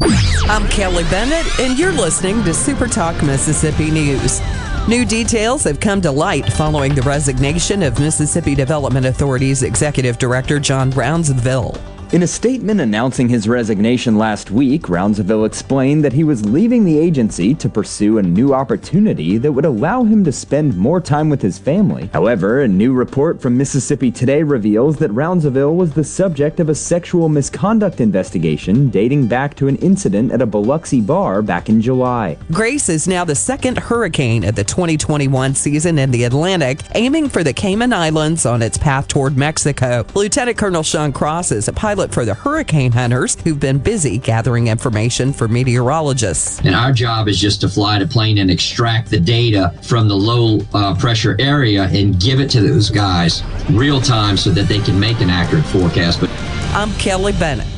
[0.00, 4.40] I'm Kelly Bennett, and you're listening to Super Talk Mississippi News.
[4.86, 10.60] New details have come to light following the resignation of Mississippi Development Authority's Executive Director
[10.60, 11.97] John Rounsaville.
[12.10, 16.98] In a statement announcing his resignation last week, Rounsaville explained that he was leaving the
[16.98, 21.42] agency to pursue a new opportunity that would allow him to spend more time with
[21.42, 22.08] his family.
[22.14, 26.74] However, a new report from Mississippi Today reveals that Rounsaville was the subject of a
[26.74, 32.38] sexual misconduct investigation dating back to an incident at a Biloxi bar back in July.
[32.50, 37.44] Grace is now the second hurricane of the 2021 season in the Atlantic, aiming for
[37.44, 40.06] the Cayman Islands on its path toward Mexico.
[40.14, 44.18] Lieutenant Colonel Sean Cross is a pilot pilot for the hurricane hunters who've been busy
[44.18, 46.60] gathering information for meteorologists.
[46.60, 50.14] And our job is just to fly the plane and extract the data from the
[50.14, 54.78] low uh, pressure area and give it to those guys real time so that they
[54.78, 56.20] can make an accurate forecast.
[56.20, 56.30] But
[56.72, 57.77] I'm Kelly Bennett.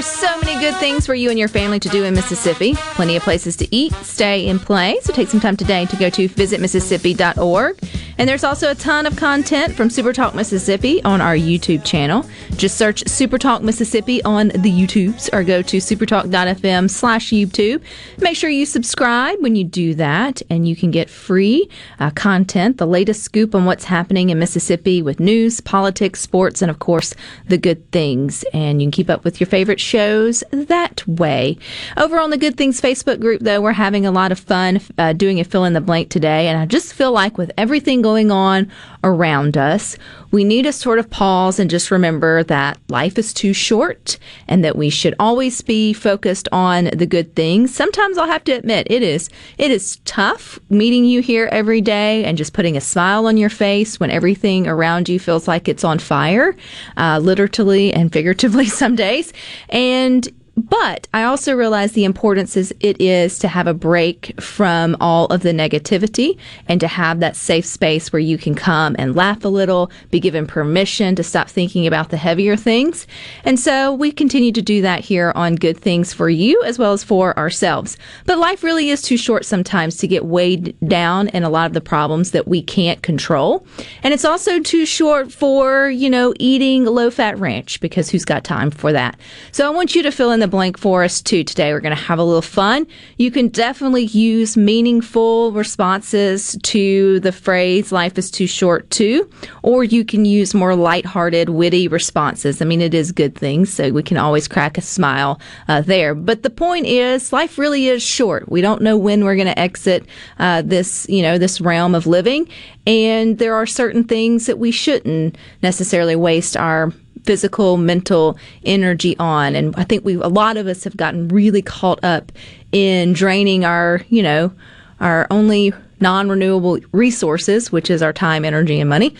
[0.00, 2.72] Are so many good things for you and your family to do in Mississippi.
[2.94, 4.98] Plenty of places to eat, stay, and play.
[5.02, 7.76] So take some time today to go to visitmississippi.org.
[8.20, 12.26] And there's also a ton of content from Supertalk Mississippi on our YouTube channel.
[12.50, 17.80] Just search Supertalk Mississippi on the YouTubes or go to supertalk.fm slash YouTube.
[18.18, 22.76] Make sure you subscribe when you do that, and you can get free uh, content,
[22.76, 27.14] the latest scoop on what's happening in Mississippi with news, politics, sports, and of course,
[27.48, 28.44] the good things.
[28.52, 31.56] And you can keep up with your favorite shows that way.
[31.96, 35.14] Over on the Good Things Facebook group, though, we're having a lot of fun uh,
[35.14, 36.48] doing a fill in the blank today.
[36.48, 38.70] And I just feel like with everything going on
[39.02, 39.96] around us,
[40.30, 44.64] we need to sort of pause and just remember that life is too short and
[44.64, 47.74] that we should always be focused on the good things.
[47.74, 52.24] Sometimes I'll have to admit it is it is tough meeting you here every day
[52.24, 55.84] and just putting a smile on your face when everything around you feels like it's
[55.84, 56.54] on fire,
[56.96, 59.32] uh, literally and figuratively some days.
[59.68, 60.28] And
[60.68, 65.26] but I also realize the importance is it is to have a break from all
[65.26, 66.36] of the negativity
[66.68, 70.20] and to have that safe space where you can come and laugh a little, be
[70.20, 73.06] given permission to stop thinking about the heavier things.
[73.44, 76.92] And so we continue to do that here on Good Things for you as well
[76.92, 77.96] as for ourselves.
[78.26, 81.72] But life really is too short sometimes to get weighed down in a lot of
[81.72, 83.66] the problems that we can't control.
[84.02, 88.44] And it's also too short for, you know, eating low fat ranch because who's got
[88.44, 89.18] time for that?
[89.52, 91.72] So I want you to fill in the blank for us too today.
[91.72, 92.86] We're going to have a little fun.
[93.16, 99.30] You can definitely use meaningful responses to the phrase life is too short too,
[99.62, 102.60] or you can use more lighthearted, witty responses.
[102.60, 106.14] I mean, it is good things, so we can always crack a smile uh, there.
[106.14, 108.50] But the point is, life really is short.
[108.50, 110.04] We don't know when we're going to exit
[110.38, 112.48] uh, this, you know, this realm of living,
[112.86, 116.92] and there are certain things that we shouldn't necessarily waste our
[117.24, 119.54] physical, mental energy on.
[119.54, 122.32] And I think we, a lot of us have gotten really caught up
[122.72, 124.52] in draining our, you know,
[125.00, 129.14] our only non-renewable resources, which is our time, energy, and money,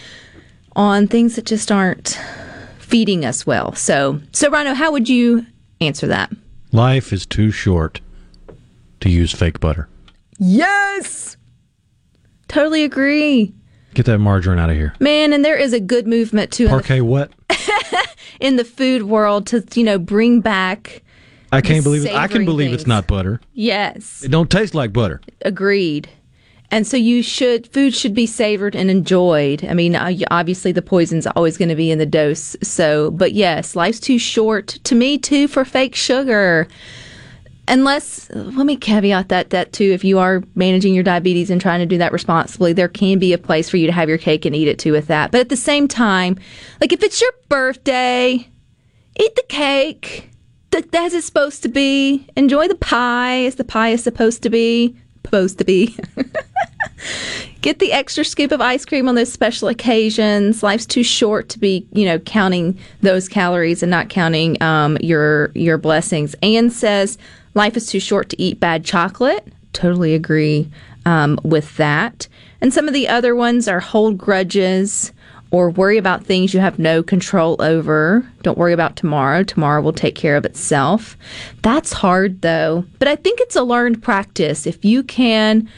[0.76, 2.18] on things that just aren't
[2.78, 3.74] feeding us well.
[3.74, 5.46] So, so Rhino, how would you
[5.80, 6.30] answer that?
[6.72, 8.00] Life is too short
[9.00, 9.88] to use fake butter.
[10.38, 11.36] Yes,
[12.48, 13.52] totally agree.
[14.00, 14.94] Get that margarine out of here.
[14.98, 17.30] Man, and there is a good movement too in the, what?
[18.40, 21.02] in the food world to you know bring back.
[21.52, 22.14] I can't believe it.
[22.14, 22.80] I can believe things.
[22.80, 23.42] it's not butter.
[23.52, 25.20] Yes, It don't taste like butter.
[25.42, 26.08] agreed.
[26.70, 29.66] And so you should food should be savored and enjoyed.
[29.66, 32.56] I mean, obviously the poison's always going to be in the dose.
[32.62, 36.68] So, but yes, life's too short to me too for fake sugar.
[37.70, 41.80] Unless let me caveat that that too if you are managing your diabetes and trying
[41.80, 44.44] to do that responsibly, there can be a place for you to have your cake
[44.44, 45.30] and eat it too with that.
[45.30, 46.36] But at the same time,
[46.80, 48.48] like if it's your birthday,
[49.16, 50.30] eat the cake
[50.92, 52.26] as it's supposed to be.
[52.36, 54.96] Enjoy the pie as the pie is supposed to be.
[55.24, 55.96] Supposed to be.
[57.60, 60.62] Get the extra scoop of ice cream on those special occasions.
[60.62, 65.52] Life's too short to be, you know, counting those calories and not counting um, your
[65.54, 66.34] your blessings.
[66.42, 67.18] Anne says
[67.54, 69.46] life is too short to eat bad chocolate.
[69.72, 70.70] Totally agree
[71.06, 72.28] um, with that.
[72.60, 75.12] And some of the other ones are hold grudges
[75.50, 78.24] or worry about things you have no control over.
[78.42, 79.42] Don't worry about tomorrow.
[79.42, 81.16] Tomorrow will take care of itself.
[81.62, 84.66] That's hard though, but I think it's a learned practice.
[84.66, 85.68] If you can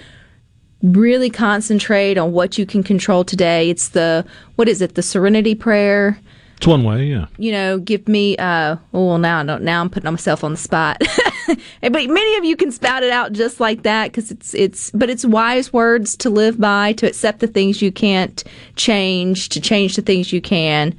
[0.83, 5.55] really concentrate on what you can control today, it's the, what is it, the serenity
[5.55, 6.19] prayer?
[6.57, 7.27] It's one way, yeah.
[7.39, 10.53] You know, give me, uh, oh, well, now I don't, now I'm putting myself on
[10.53, 11.01] the spot.
[11.81, 15.11] but many of you can spout it out just like that because it's, it's, but
[15.11, 18.45] it's wise words to live by, to accept the things you can't
[18.77, 20.95] change, to change the things you can,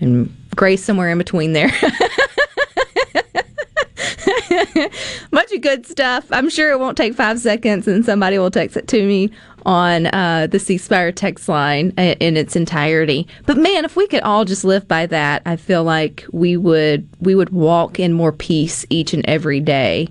[0.00, 1.70] and grace somewhere in between there.
[5.30, 6.26] Bunch of good stuff.
[6.30, 9.30] I'm sure it won't take five seconds and somebody will text it to me
[9.64, 13.26] on uh, the C Spire text line in its entirety.
[13.46, 17.08] But man, if we could all just live by that, I feel like we would
[17.20, 20.08] we would walk in more peace each and every day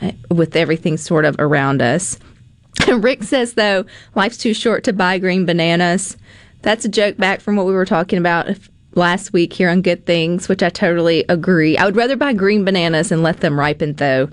[0.00, 2.18] uh, with everything sort of around us.
[2.88, 3.84] Rick says though,
[4.14, 6.16] life's too short to buy green bananas.
[6.62, 8.48] That's a joke back from what we were talking about
[8.94, 11.76] last week here on Good Things, which I totally agree.
[11.76, 14.30] I would rather buy green bananas and let them ripen though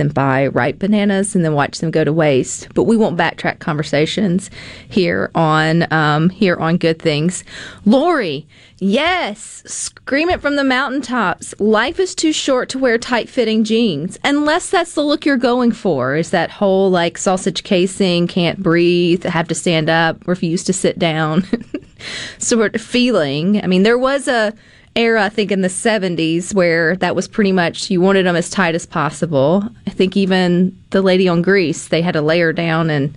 [0.00, 2.68] than buy ripe bananas and then watch them go to waste.
[2.74, 4.50] But we won't backtrack conversations
[4.88, 7.44] here on um, here on Good Things.
[7.84, 8.46] Lori,
[8.78, 11.54] yes, scream it from the mountaintops.
[11.60, 15.70] Life is too short to wear tight fitting jeans, unless that's the look you're going
[15.70, 16.16] for.
[16.16, 20.98] Is that whole like sausage casing, can't breathe, have to stand up, refuse to sit
[20.98, 21.46] down
[22.38, 23.62] sort of feeling.
[23.62, 24.54] I mean, there was a
[24.96, 28.50] era, I think, in the 70s where that was pretty much you wanted them as
[28.50, 29.64] tight as possible.
[29.86, 33.16] I think even the lady on Grease, they had to lay her down and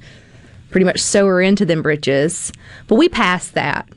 [0.69, 2.51] pretty much sew her into them breeches.
[2.87, 3.87] But we passed that.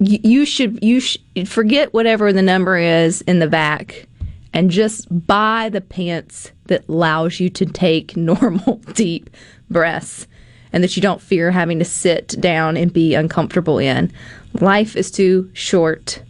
[0.00, 1.00] You, should you
[1.44, 4.06] forget whatever the number is in the back
[4.52, 9.28] and just buy the pants that allows you to take normal deep
[9.70, 10.26] breaths
[10.72, 14.12] and that you don't fear having to sit down and be uncomfortable in.
[14.60, 16.22] Life is too short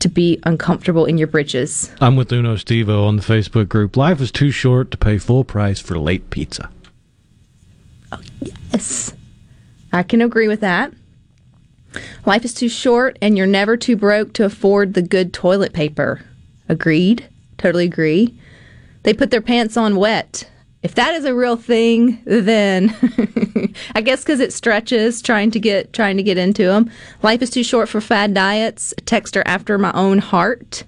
[0.00, 1.90] to be uncomfortable in your britches.
[2.00, 3.96] I'm with Uno Stevo on the Facebook group.
[3.96, 6.70] Life is too short to pay full price for late pizza.
[8.12, 9.14] Oh, yes.
[9.92, 10.92] I can agree with that.
[12.26, 16.22] Life is too short and you're never too broke to afford the good toilet paper.
[16.68, 17.28] Agreed.
[17.56, 18.38] Totally agree.
[19.02, 20.50] They put their pants on wet
[20.86, 22.94] if that is a real thing, then
[23.96, 26.92] I guess because it stretches trying to get trying to get into them.
[27.24, 28.94] Life is too short for fad diets.
[29.02, 30.84] Texter after my own heart.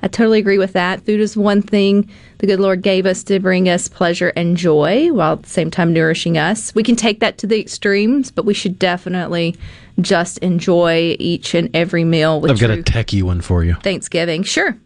[0.00, 1.04] I totally agree with that.
[1.04, 5.12] Food is one thing the good Lord gave us to bring us pleasure and joy
[5.12, 6.74] while at the same time nourishing us.
[6.74, 9.54] We can take that to the extremes, but we should definitely
[10.00, 13.74] just enjoy each and every meal with I've got a techie one for you.
[13.74, 14.44] Thanksgiving.
[14.44, 14.78] Sure.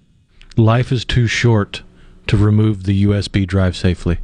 [0.56, 1.84] Life is too short
[2.26, 4.18] to remove the USB drive safely.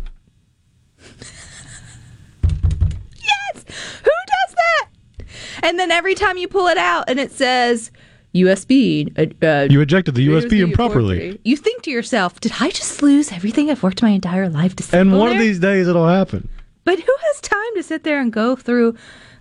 [5.63, 7.91] And then every time you pull it out and it says
[8.35, 9.13] USB.
[9.17, 11.41] Uh, uh, you ejected the USB, USB improperly.
[11.45, 14.97] You think to yourself, did I just lose everything I've worked my entire life to
[14.97, 15.39] And one there?
[15.39, 16.49] of these days it'll happen.
[16.85, 18.97] But who has time to sit there and go through,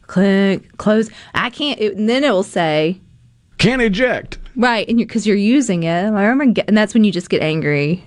[0.07, 1.09] click, close?
[1.33, 1.79] I can't.
[1.79, 3.01] It, and then it will say,
[3.57, 4.37] can't eject.
[4.55, 6.05] Right, and because you're, you're, using it.
[6.05, 8.03] I remember, and that's when you just get angry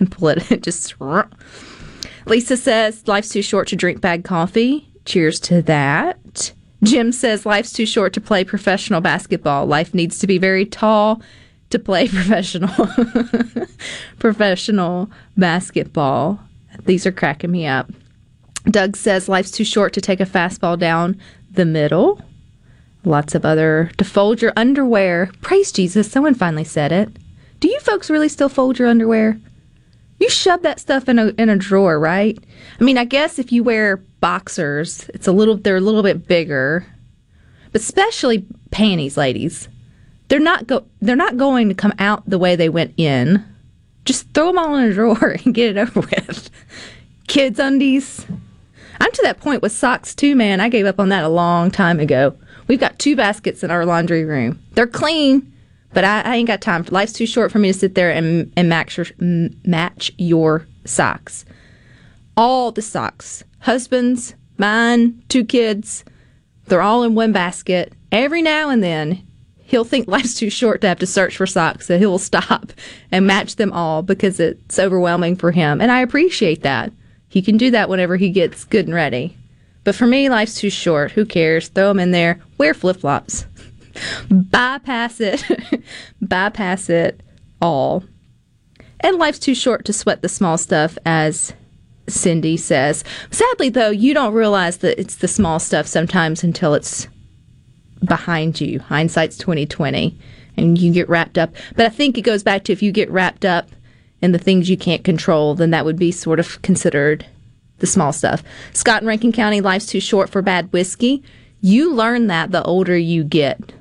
[0.00, 0.62] and pull it.
[0.62, 0.94] just.
[2.26, 4.90] Lisa says life's too short to drink bad coffee.
[5.04, 6.52] Cheers to that.
[6.82, 9.66] Jim says life's too short to play professional basketball.
[9.66, 11.22] Life needs to be very tall
[11.70, 12.88] to play professional
[14.18, 16.40] professional basketball.
[16.84, 17.90] These are cracking me up.
[18.66, 22.20] Doug says life's too short to take a fastball down the middle.
[23.04, 25.30] Lots of other to fold your underwear.
[25.42, 27.10] Praise Jesus, someone finally said it.
[27.60, 29.38] Do you folks really still fold your underwear?
[30.18, 32.38] You shove that stuff in a in a drawer, right?
[32.80, 36.26] I mean, I guess if you wear boxers, it's a little they're a little bit
[36.26, 36.86] bigger.
[37.72, 39.68] But especially panties, ladies.
[40.28, 43.44] They're not go they're not going to come out the way they went in.
[44.06, 46.48] Just throw them all in a drawer and get it over with.
[47.28, 48.24] Kids undies.
[48.98, 50.58] I'm to that point with socks too, man.
[50.58, 52.34] I gave up on that a long time ago.
[52.66, 54.58] We've got two baskets in our laundry room.
[54.72, 55.52] They're clean,
[55.92, 56.86] but I, I ain't got time.
[56.88, 61.44] Life's too short for me to sit there and, and match, your, match your socks.
[62.38, 63.44] All the socks.
[63.64, 66.04] Husbands, mine, two kids,
[66.66, 67.94] they're all in one basket.
[68.12, 71.86] Every now and then, he'll think life's too short to have to search for socks,
[71.86, 72.72] so he'll stop
[73.10, 75.80] and match them all because it's overwhelming for him.
[75.80, 76.92] And I appreciate that.
[77.28, 79.34] He can do that whenever he gets good and ready.
[79.82, 81.12] But for me, life's too short.
[81.12, 81.68] Who cares?
[81.68, 82.42] Throw them in there.
[82.58, 83.46] Wear flip flops.
[84.30, 85.42] Bypass it.
[86.20, 87.22] Bypass it
[87.62, 88.04] all.
[89.00, 91.54] And life's too short to sweat the small stuff, as
[92.08, 93.04] Cindy says.
[93.30, 97.08] Sadly, though, you don't realize that it's the small stuff sometimes until it's
[98.04, 98.80] behind you.
[98.80, 100.18] Hindsight's twenty twenty,
[100.56, 101.54] and you get wrapped up.
[101.76, 103.68] But I think it goes back to if you get wrapped up
[104.20, 107.26] in the things you can't control, then that would be sort of considered
[107.78, 108.42] the small stuff.
[108.72, 111.22] Scott in Rankin County, life's too short for bad whiskey.
[111.60, 113.72] You learn that the older you get.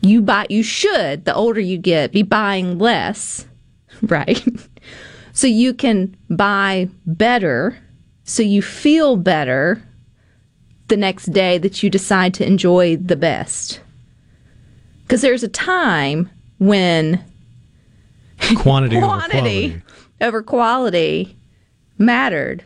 [0.00, 3.46] You buy you should, the older you get, be buying less,
[4.02, 4.46] right?
[5.38, 7.78] So you can buy better,
[8.24, 9.80] so you feel better
[10.88, 13.80] the next day that you decide to enjoy the best.
[15.02, 16.28] Because there's a time
[16.58, 17.24] when
[18.56, 19.82] quantity, quantity over quality.
[20.20, 21.36] over quality
[21.98, 22.64] mattered.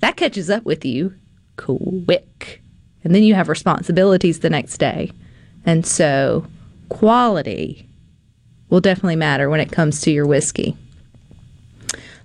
[0.00, 1.14] That catches up with you
[1.56, 2.62] quick.
[3.04, 5.12] And then you have responsibilities the next day.
[5.64, 6.48] And so
[6.88, 7.88] quality
[8.70, 10.76] will definitely matter when it comes to your whiskey.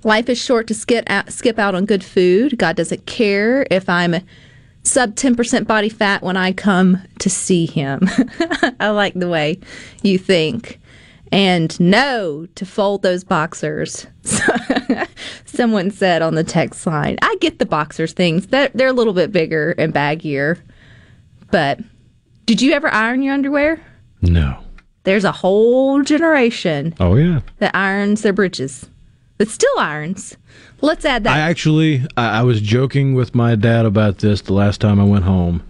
[0.04, 2.58] Life is short to skip out, skip out on good food.
[2.58, 4.16] God doesn't care if I'm
[4.84, 8.10] sub 10% body fat when I come to see him.
[8.80, 9.60] I like the way
[10.02, 10.80] you think.
[11.32, 14.06] And no to fold those boxers.
[15.46, 18.48] Someone said on the text line, I get the boxers things.
[18.48, 20.60] They're, they're a little bit bigger and baggier.
[21.52, 21.80] But
[22.46, 23.80] did you ever iron your underwear?
[24.22, 24.58] No.
[25.04, 27.42] There's a whole generation Oh yeah.
[27.60, 28.90] that irons their britches.
[29.42, 30.38] That still irons.
[30.82, 31.36] Let's add that.
[31.36, 35.04] I actually, I, I was joking with my dad about this the last time I
[35.04, 35.64] went home.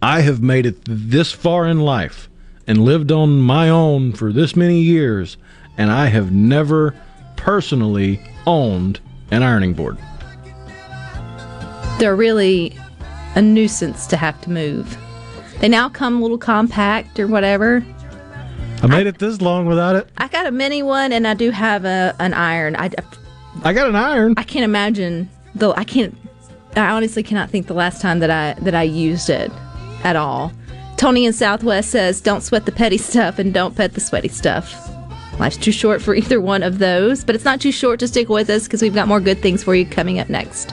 [0.00, 2.30] I have made it this far in life
[2.68, 5.36] and lived on my own for this many years,
[5.76, 6.94] and I have never
[7.34, 9.00] personally owned
[9.32, 9.98] an ironing board.
[11.98, 12.78] They're really
[13.34, 14.96] a nuisance to have to move.
[15.58, 17.84] They now come a little compact or whatever.
[18.82, 20.08] I made it this long without it.
[20.18, 22.76] I got a mini one, and I do have a an iron.
[22.76, 22.90] I,
[23.64, 24.34] I got an iron.
[24.36, 25.74] I can't imagine though.
[25.74, 26.16] I can't.
[26.76, 29.50] I honestly cannot think the last time that I that I used it
[30.04, 30.52] at all.
[30.96, 34.74] Tony in Southwest says, "Don't sweat the petty stuff and don't pet the sweaty stuff."
[35.38, 38.28] Life's too short for either one of those, but it's not too short to stick
[38.28, 40.72] with us because we've got more good things for you coming up next.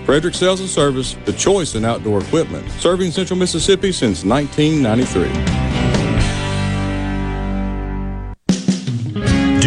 [0.11, 5.70] Frederick Sales and Service, the choice in outdoor equipment, serving Central Mississippi since 1993.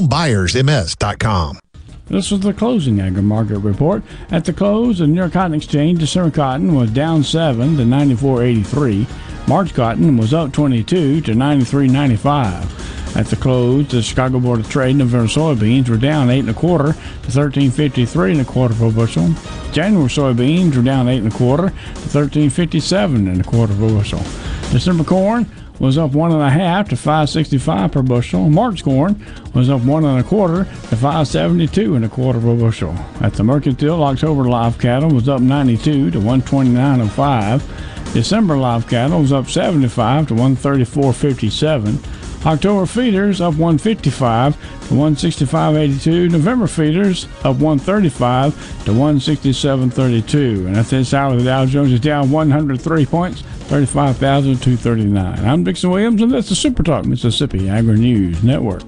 [0.00, 1.58] homebuyersms.com.
[2.06, 4.02] This was the closing agri market report.
[4.30, 9.46] At the close, the New York Cotton Exchange, December cotton was down 7 to 94.83.
[9.46, 13.16] March cotton was up 22 to 93.95.
[13.16, 16.54] At the close, the Chicago Board of Trade November soybeans were down 8 and a
[16.54, 19.28] quarter to 13.53 and a quarter per bushel.
[19.72, 24.22] January soybeans were down 8 and a quarter to 13.57 and a quarter per bushel.
[24.70, 28.48] December corn was up one and a half to 565 per bushel.
[28.48, 29.24] March corn
[29.54, 32.92] was up one and a quarter to 572 and a quarter per bushel.
[33.20, 38.12] At the Mercantile, October live cattle was up 92 to 129.05.
[38.12, 42.46] December live cattle was up 75 to 134.57.
[42.46, 44.54] October feeders up 155
[44.88, 46.30] to 165.82.
[46.30, 50.66] November feeders up 135 to 167.32.
[50.66, 55.44] And that's this hour the Dow Jones is down 103 points, 35,239.
[55.44, 58.82] I'm Dixon Williams, and that's the Super Talk Mississippi Agri News Network.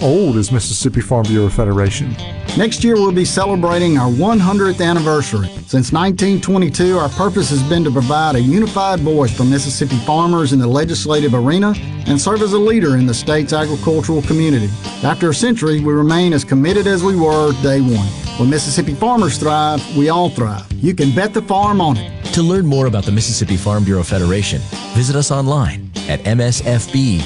[0.00, 2.12] How old is Mississippi Farm Bureau Federation?
[2.56, 5.48] Next year, we'll be celebrating our 100th anniversary.
[5.66, 10.58] Since 1922, our purpose has been to provide a unified voice for Mississippi farmers in
[10.58, 11.74] the legislative arena
[12.06, 14.70] and serve as a leader in the state's agricultural community.
[15.02, 18.08] After a century, we remain as committed as we were day one.
[18.38, 20.66] When Mississippi farmers thrive, we all thrive.
[20.72, 22.24] You can bet the farm on it.
[22.32, 24.62] To learn more about the Mississippi Farm Bureau Federation,
[24.94, 27.20] visit us online at msfb.org.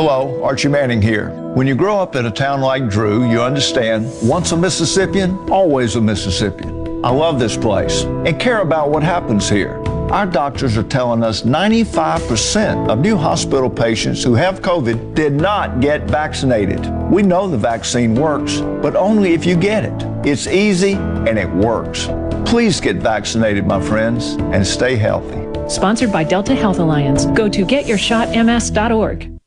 [0.00, 1.28] Hello, Archie Manning here.
[1.52, 5.94] When you grow up in a town like Drew, you understand once a Mississippian, always
[5.94, 7.04] a Mississippian.
[7.04, 9.74] I love this place and care about what happens here.
[10.10, 15.80] Our doctors are telling us 95% of new hospital patients who have COVID did not
[15.80, 16.80] get vaccinated.
[17.10, 20.26] We know the vaccine works, but only if you get it.
[20.26, 22.06] It's easy and it works.
[22.46, 25.46] Please get vaccinated, my friends, and stay healthy.
[25.68, 27.26] Sponsored by Delta Health Alliance.
[27.26, 29.39] Go to getyourshotms.org.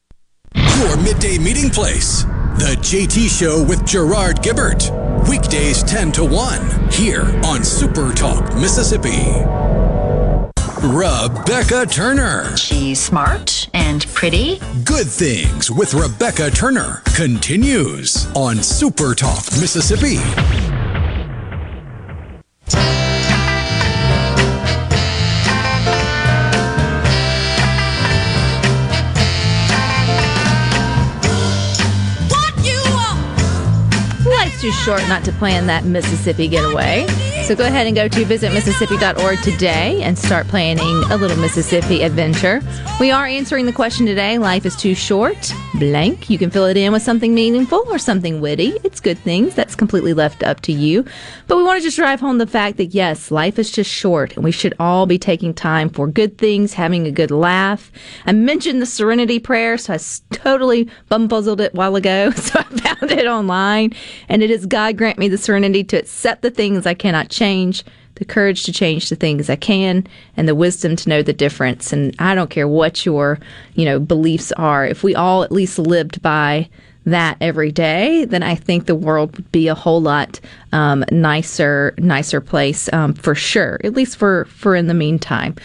[0.80, 2.24] Your midday meeting place.
[2.58, 4.90] The JT Show with Gerard Gibert.
[5.30, 9.44] Weekdays 10 to 1 here on Super Talk, Mississippi.
[10.86, 12.58] Rebecca Turner.
[12.58, 14.60] She's smart and pretty.
[14.84, 20.18] Good Things with Rebecca Turner continues on Super Talk, Mississippi.
[34.64, 37.06] Too short not to plan that Mississippi getaway.
[37.44, 42.62] So go ahead and go to visitmississippi.org today and start planning a little Mississippi adventure.
[43.02, 46.30] We are answering the question today life is too short, blank.
[46.30, 48.80] You can fill it in with something meaningful or something witty.
[48.86, 49.56] It's good things.
[49.56, 51.04] That's completely left up to you.
[51.48, 54.36] But we want to just drive home the fact that yes, life is just short
[54.36, 57.92] and we should all be taking time for good things, having a good laugh.
[58.26, 60.00] I mentioned the serenity prayer, so I
[60.34, 62.32] totally bumpuzzled it a while ago.
[62.44, 63.94] So I found it online
[64.28, 67.84] and it is God grant me the serenity to accept the things I cannot change,
[68.16, 70.08] the courage to change the things I can,
[70.38, 71.92] and the wisdom to know the difference.
[71.92, 73.40] And I don't care what your,
[73.74, 74.86] you know, beliefs are.
[74.86, 76.70] If we all at least lived by
[77.06, 80.40] that every day, then I think the world would be a whole lot
[80.72, 83.80] um, nicer, nicer place um, for sure.
[83.84, 85.56] At least for for in the meantime.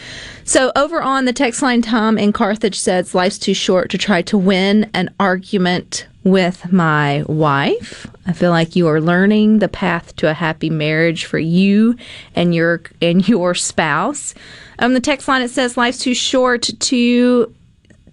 [0.44, 4.22] So over on the text line, Tom in Carthage says, "Life's too short to try
[4.22, 8.06] to win an argument with my wife.
[8.26, 11.96] I feel like you are learning the path to a happy marriage for you
[12.34, 14.34] and your and your spouse."
[14.80, 17.52] On the text line, it says, "Life's too short to."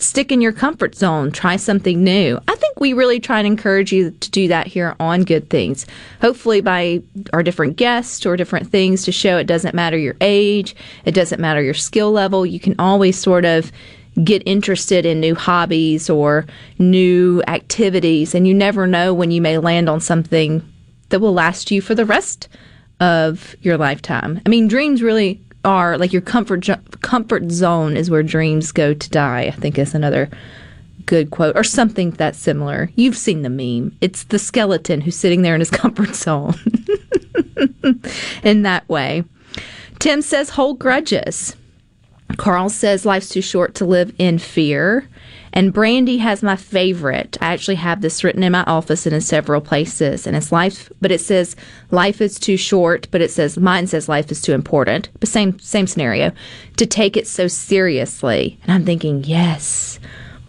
[0.01, 2.39] Stick in your comfort zone, try something new.
[2.47, 5.85] I think we really try and encourage you to do that here on Good Things.
[6.21, 7.01] Hopefully, by
[7.33, 10.75] our different guests or different things to show it doesn't matter your age,
[11.05, 12.45] it doesn't matter your skill level.
[12.45, 13.71] You can always sort of
[14.23, 16.45] get interested in new hobbies or
[16.79, 20.61] new activities, and you never know when you may land on something
[21.09, 22.47] that will last you for the rest
[22.99, 24.41] of your lifetime.
[24.45, 28.93] I mean, dreams really are like your comfort jo- comfort zone is where dreams go
[28.93, 29.41] to die.
[29.41, 30.29] I think is another
[31.05, 32.89] good quote or something that's similar.
[32.95, 33.97] You've seen the meme.
[34.01, 36.55] It's the skeleton who's sitting there in his comfort zone.
[38.43, 39.23] in that way.
[39.99, 41.55] Tim says hold grudges.
[42.37, 45.07] Carl says life's too short to live in fear.
[45.55, 47.37] And Brandy has my favorite.
[47.39, 50.27] I actually have this written in my office and in several places.
[50.27, 51.55] And it's life, but it says
[51.91, 55.07] life is too short, but it says mine says life is too important.
[55.21, 56.33] But same same scenario.
[56.75, 58.59] To take it so seriously.
[58.63, 59.97] And I'm thinking, yes,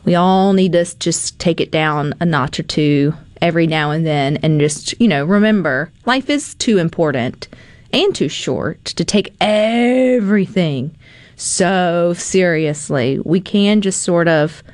[0.04, 4.04] we all need to just take it down a notch or two every now and
[4.04, 7.46] then and just, you know, remember life is too important
[7.92, 10.96] and too short to take everything
[11.36, 13.20] so seriously.
[13.24, 14.64] We can just sort of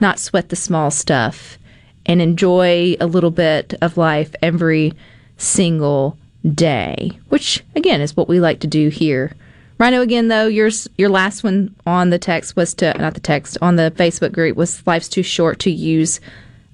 [0.00, 1.58] not sweat the small stuff
[2.06, 4.92] and enjoy a little bit of life every
[5.36, 6.16] single
[6.54, 9.32] day, which again is what we like to do here.
[9.78, 13.56] Rhino, again though, yours your last one on the text was to not the text
[13.62, 16.20] on the Facebook group was life's too short to use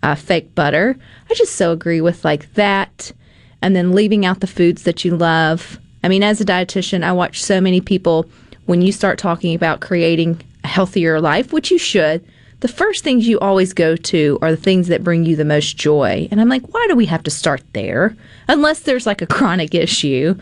[0.02, 0.96] uh, fake butter.
[1.30, 3.12] I just so agree with like that,
[3.62, 5.78] and then leaving out the foods that you love.
[6.02, 8.26] I mean, as a dietitian, I watch so many people
[8.66, 12.24] when you start talking about creating a healthier life, which you should
[12.60, 15.76] the first things you always go to are the things that bring you the most
[15.76, 16.26] joy.
[16.30, 18.16] And I'm like, why do we have to start there?
[18.48, 20.36] Unless there's like a chronic issue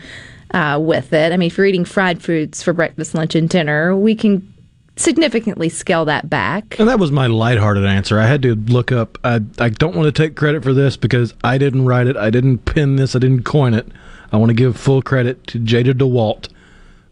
[0.53, 1.33] uh, with it.
[1.33, 4.55] I mean, if you're eating fried foods for breakfast, lunch, and dinner, we can
[4.97, 6.79] significantly scale that back.
[6.79, 8.21] And that was my lighthearted answer.
[8.21, 9.19] I had to look up.
[9.25, 12.17] I, I don't want to take credit for this because I didn't write it.
[12.17, 13.17] I didn't pin this.
[13.17, 13.89] I didn't coin it.
[14.33, 16.49] I want to give full credit to Jada DeWalt.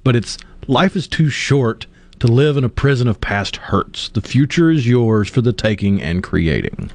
[0.04, 0.38] But it's
[0.68, 1.86] life is too short
[2.22, 4.08] to live in a prison of past hurts.
[4.10, 6.88] The future is yours for the taking and creating.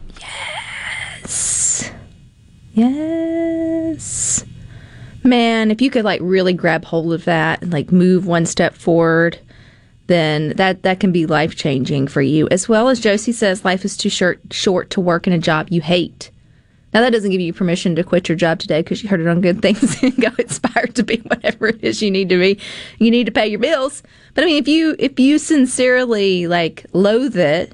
[1.21, 1.91] Yes.
[2.71, 4.45] Yes.
[5.25, 8.73] Man, if you could like really grab hold of that and like move one step
[8.73, 9.38] forward,
[10.05, 12.47] then that that can be life changing for you.
[12.47, 15.67] As well as Josie says, life is too short short to work in a job
[15.69, 16.32] you hate.
[16.93, 19.27] Now that doesn't give you permission to quit your job today because you heard it
[19.27, 22.59] on Good Things and go inspired to be whatever it is you need to be.
[22.99, 24.03] You need to pay your bills.
[24.33, 27.73] But I mean, if you if you sincerely like loathe it,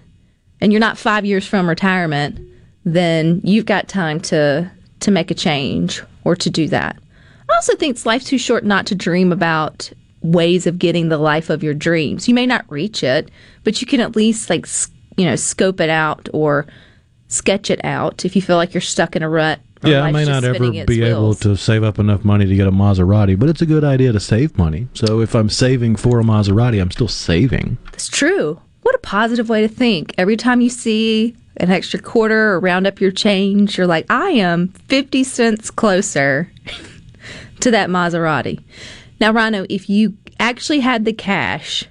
[0.63, 2.39] and you're not five years from retirement,
[2.85, 6.97] then you've got time to to make a change or to do that.
[7.49, 9.91] I also think it's life's too short not to dream about
[10.21, 12.29] ways of getting the life of your dreams.
[12.29, 13.29] You may not reach it,
[13.65, 14.65] but you can at least like
[15.17, 16.65] you know scope it out or
[17.33, 19.59] sketch it out if you feel like you're stuck in a rut.
[19.83, 20.99] Yeah, I may not ever be wheels.
[20.99, 24.13] able to save up enough money to get a Maserati, but it's a good idea
[24.13, 24.87] to save money.
[24.93, 27.77] So if I'm saving for a Maserati, I'm still saving.
[27.91, 28.61] That's true.
[28.83, 30.13] What a positive way to think.
[30.17, 34.29] Every time you see an extra quarter or round up your change, you're like, I
[34.31, 36.49] am 50 cents closer
[37.59, 38.61] to that Maserati.
[39.19, 41.85] Now, Rhino, if you actually had the cash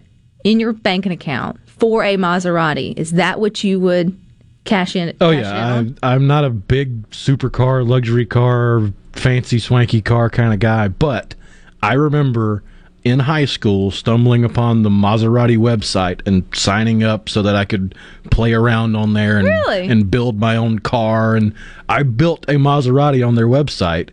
[0.44, 4.18] in your banking account for a Maserati, is that what you would
[4.64, 5.16] cash in.
[5.20, 10.52] Oh cash yeah, I'm, I'm not a big supercar, luxury car, fancy swanky car kind
[10.52, 11.34] of guy, but
[11.82, 12.62] I remember
[13.04, 17.96] in high school stumbling upon the Maserati website and signing up so that I could
[18.30, 19.88] play around on there and really?
[19.88, 21.52] and build my own car and
[21.88, 24.10] I built a Maserati on their website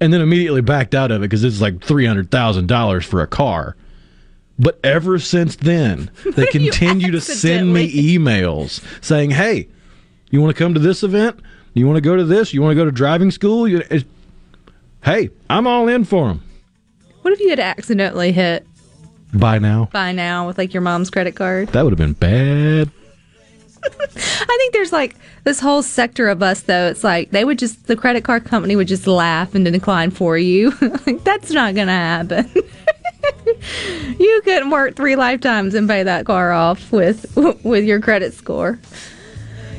[0.00, 3.76] and then immediately backed out of it because it's like $300,000 for a car.
[4.56, 9.68] But ever since then, they continue to send me emails saying, "Hey,
[10.30, 11.40] you want to come to this event?
[11.74, 12.52] You want to go to this?
[12.52, 13.68] You want to go to driving school?
[13.68, 13.82] You,
[15.04, 16.42] hey, I'm all in for them.
[17.22, 18.66] What if you had accidentally hit
[19.34, 19.88] buy now?
[19.92, 21.68] Buy now with like your mom's credit card.
[21.68, 22.90] That would have been bad.
[24.00, 26.88] I think there's like this whole sector of us though.
[26.88, 30.36] It's like they would just the credit card company would just laugh and decline for
[30.36, 30.72] you.
[31.06, 32.50] like that's not gonna happen.
[34.18, 38.78] you couldn't work three lifetimes and pay that car off with with your credit score.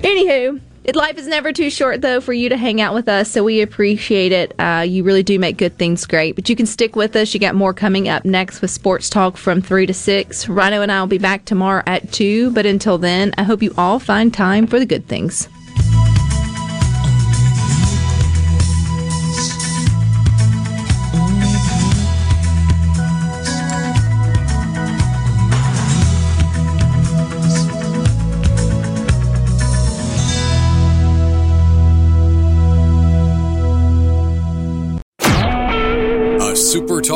[0.02, 0.62] Anywho,
[0.96, 3.62] life is never too short, though, for you to hang out with us, so we
[3.62, 4.54] appreciate it.
[4.58, 6.36] Uh, you really do make good things great.
[6.36, 7.34] But you can stick with us.
[7.34, 10.48] You got more coming up next with Sports Talk from 3 to 6.
[10.48, 12.52] Rhino and I will be back tomorrow at 2.
[12.52, 15.50] But until then, I hope you all find time for the good things.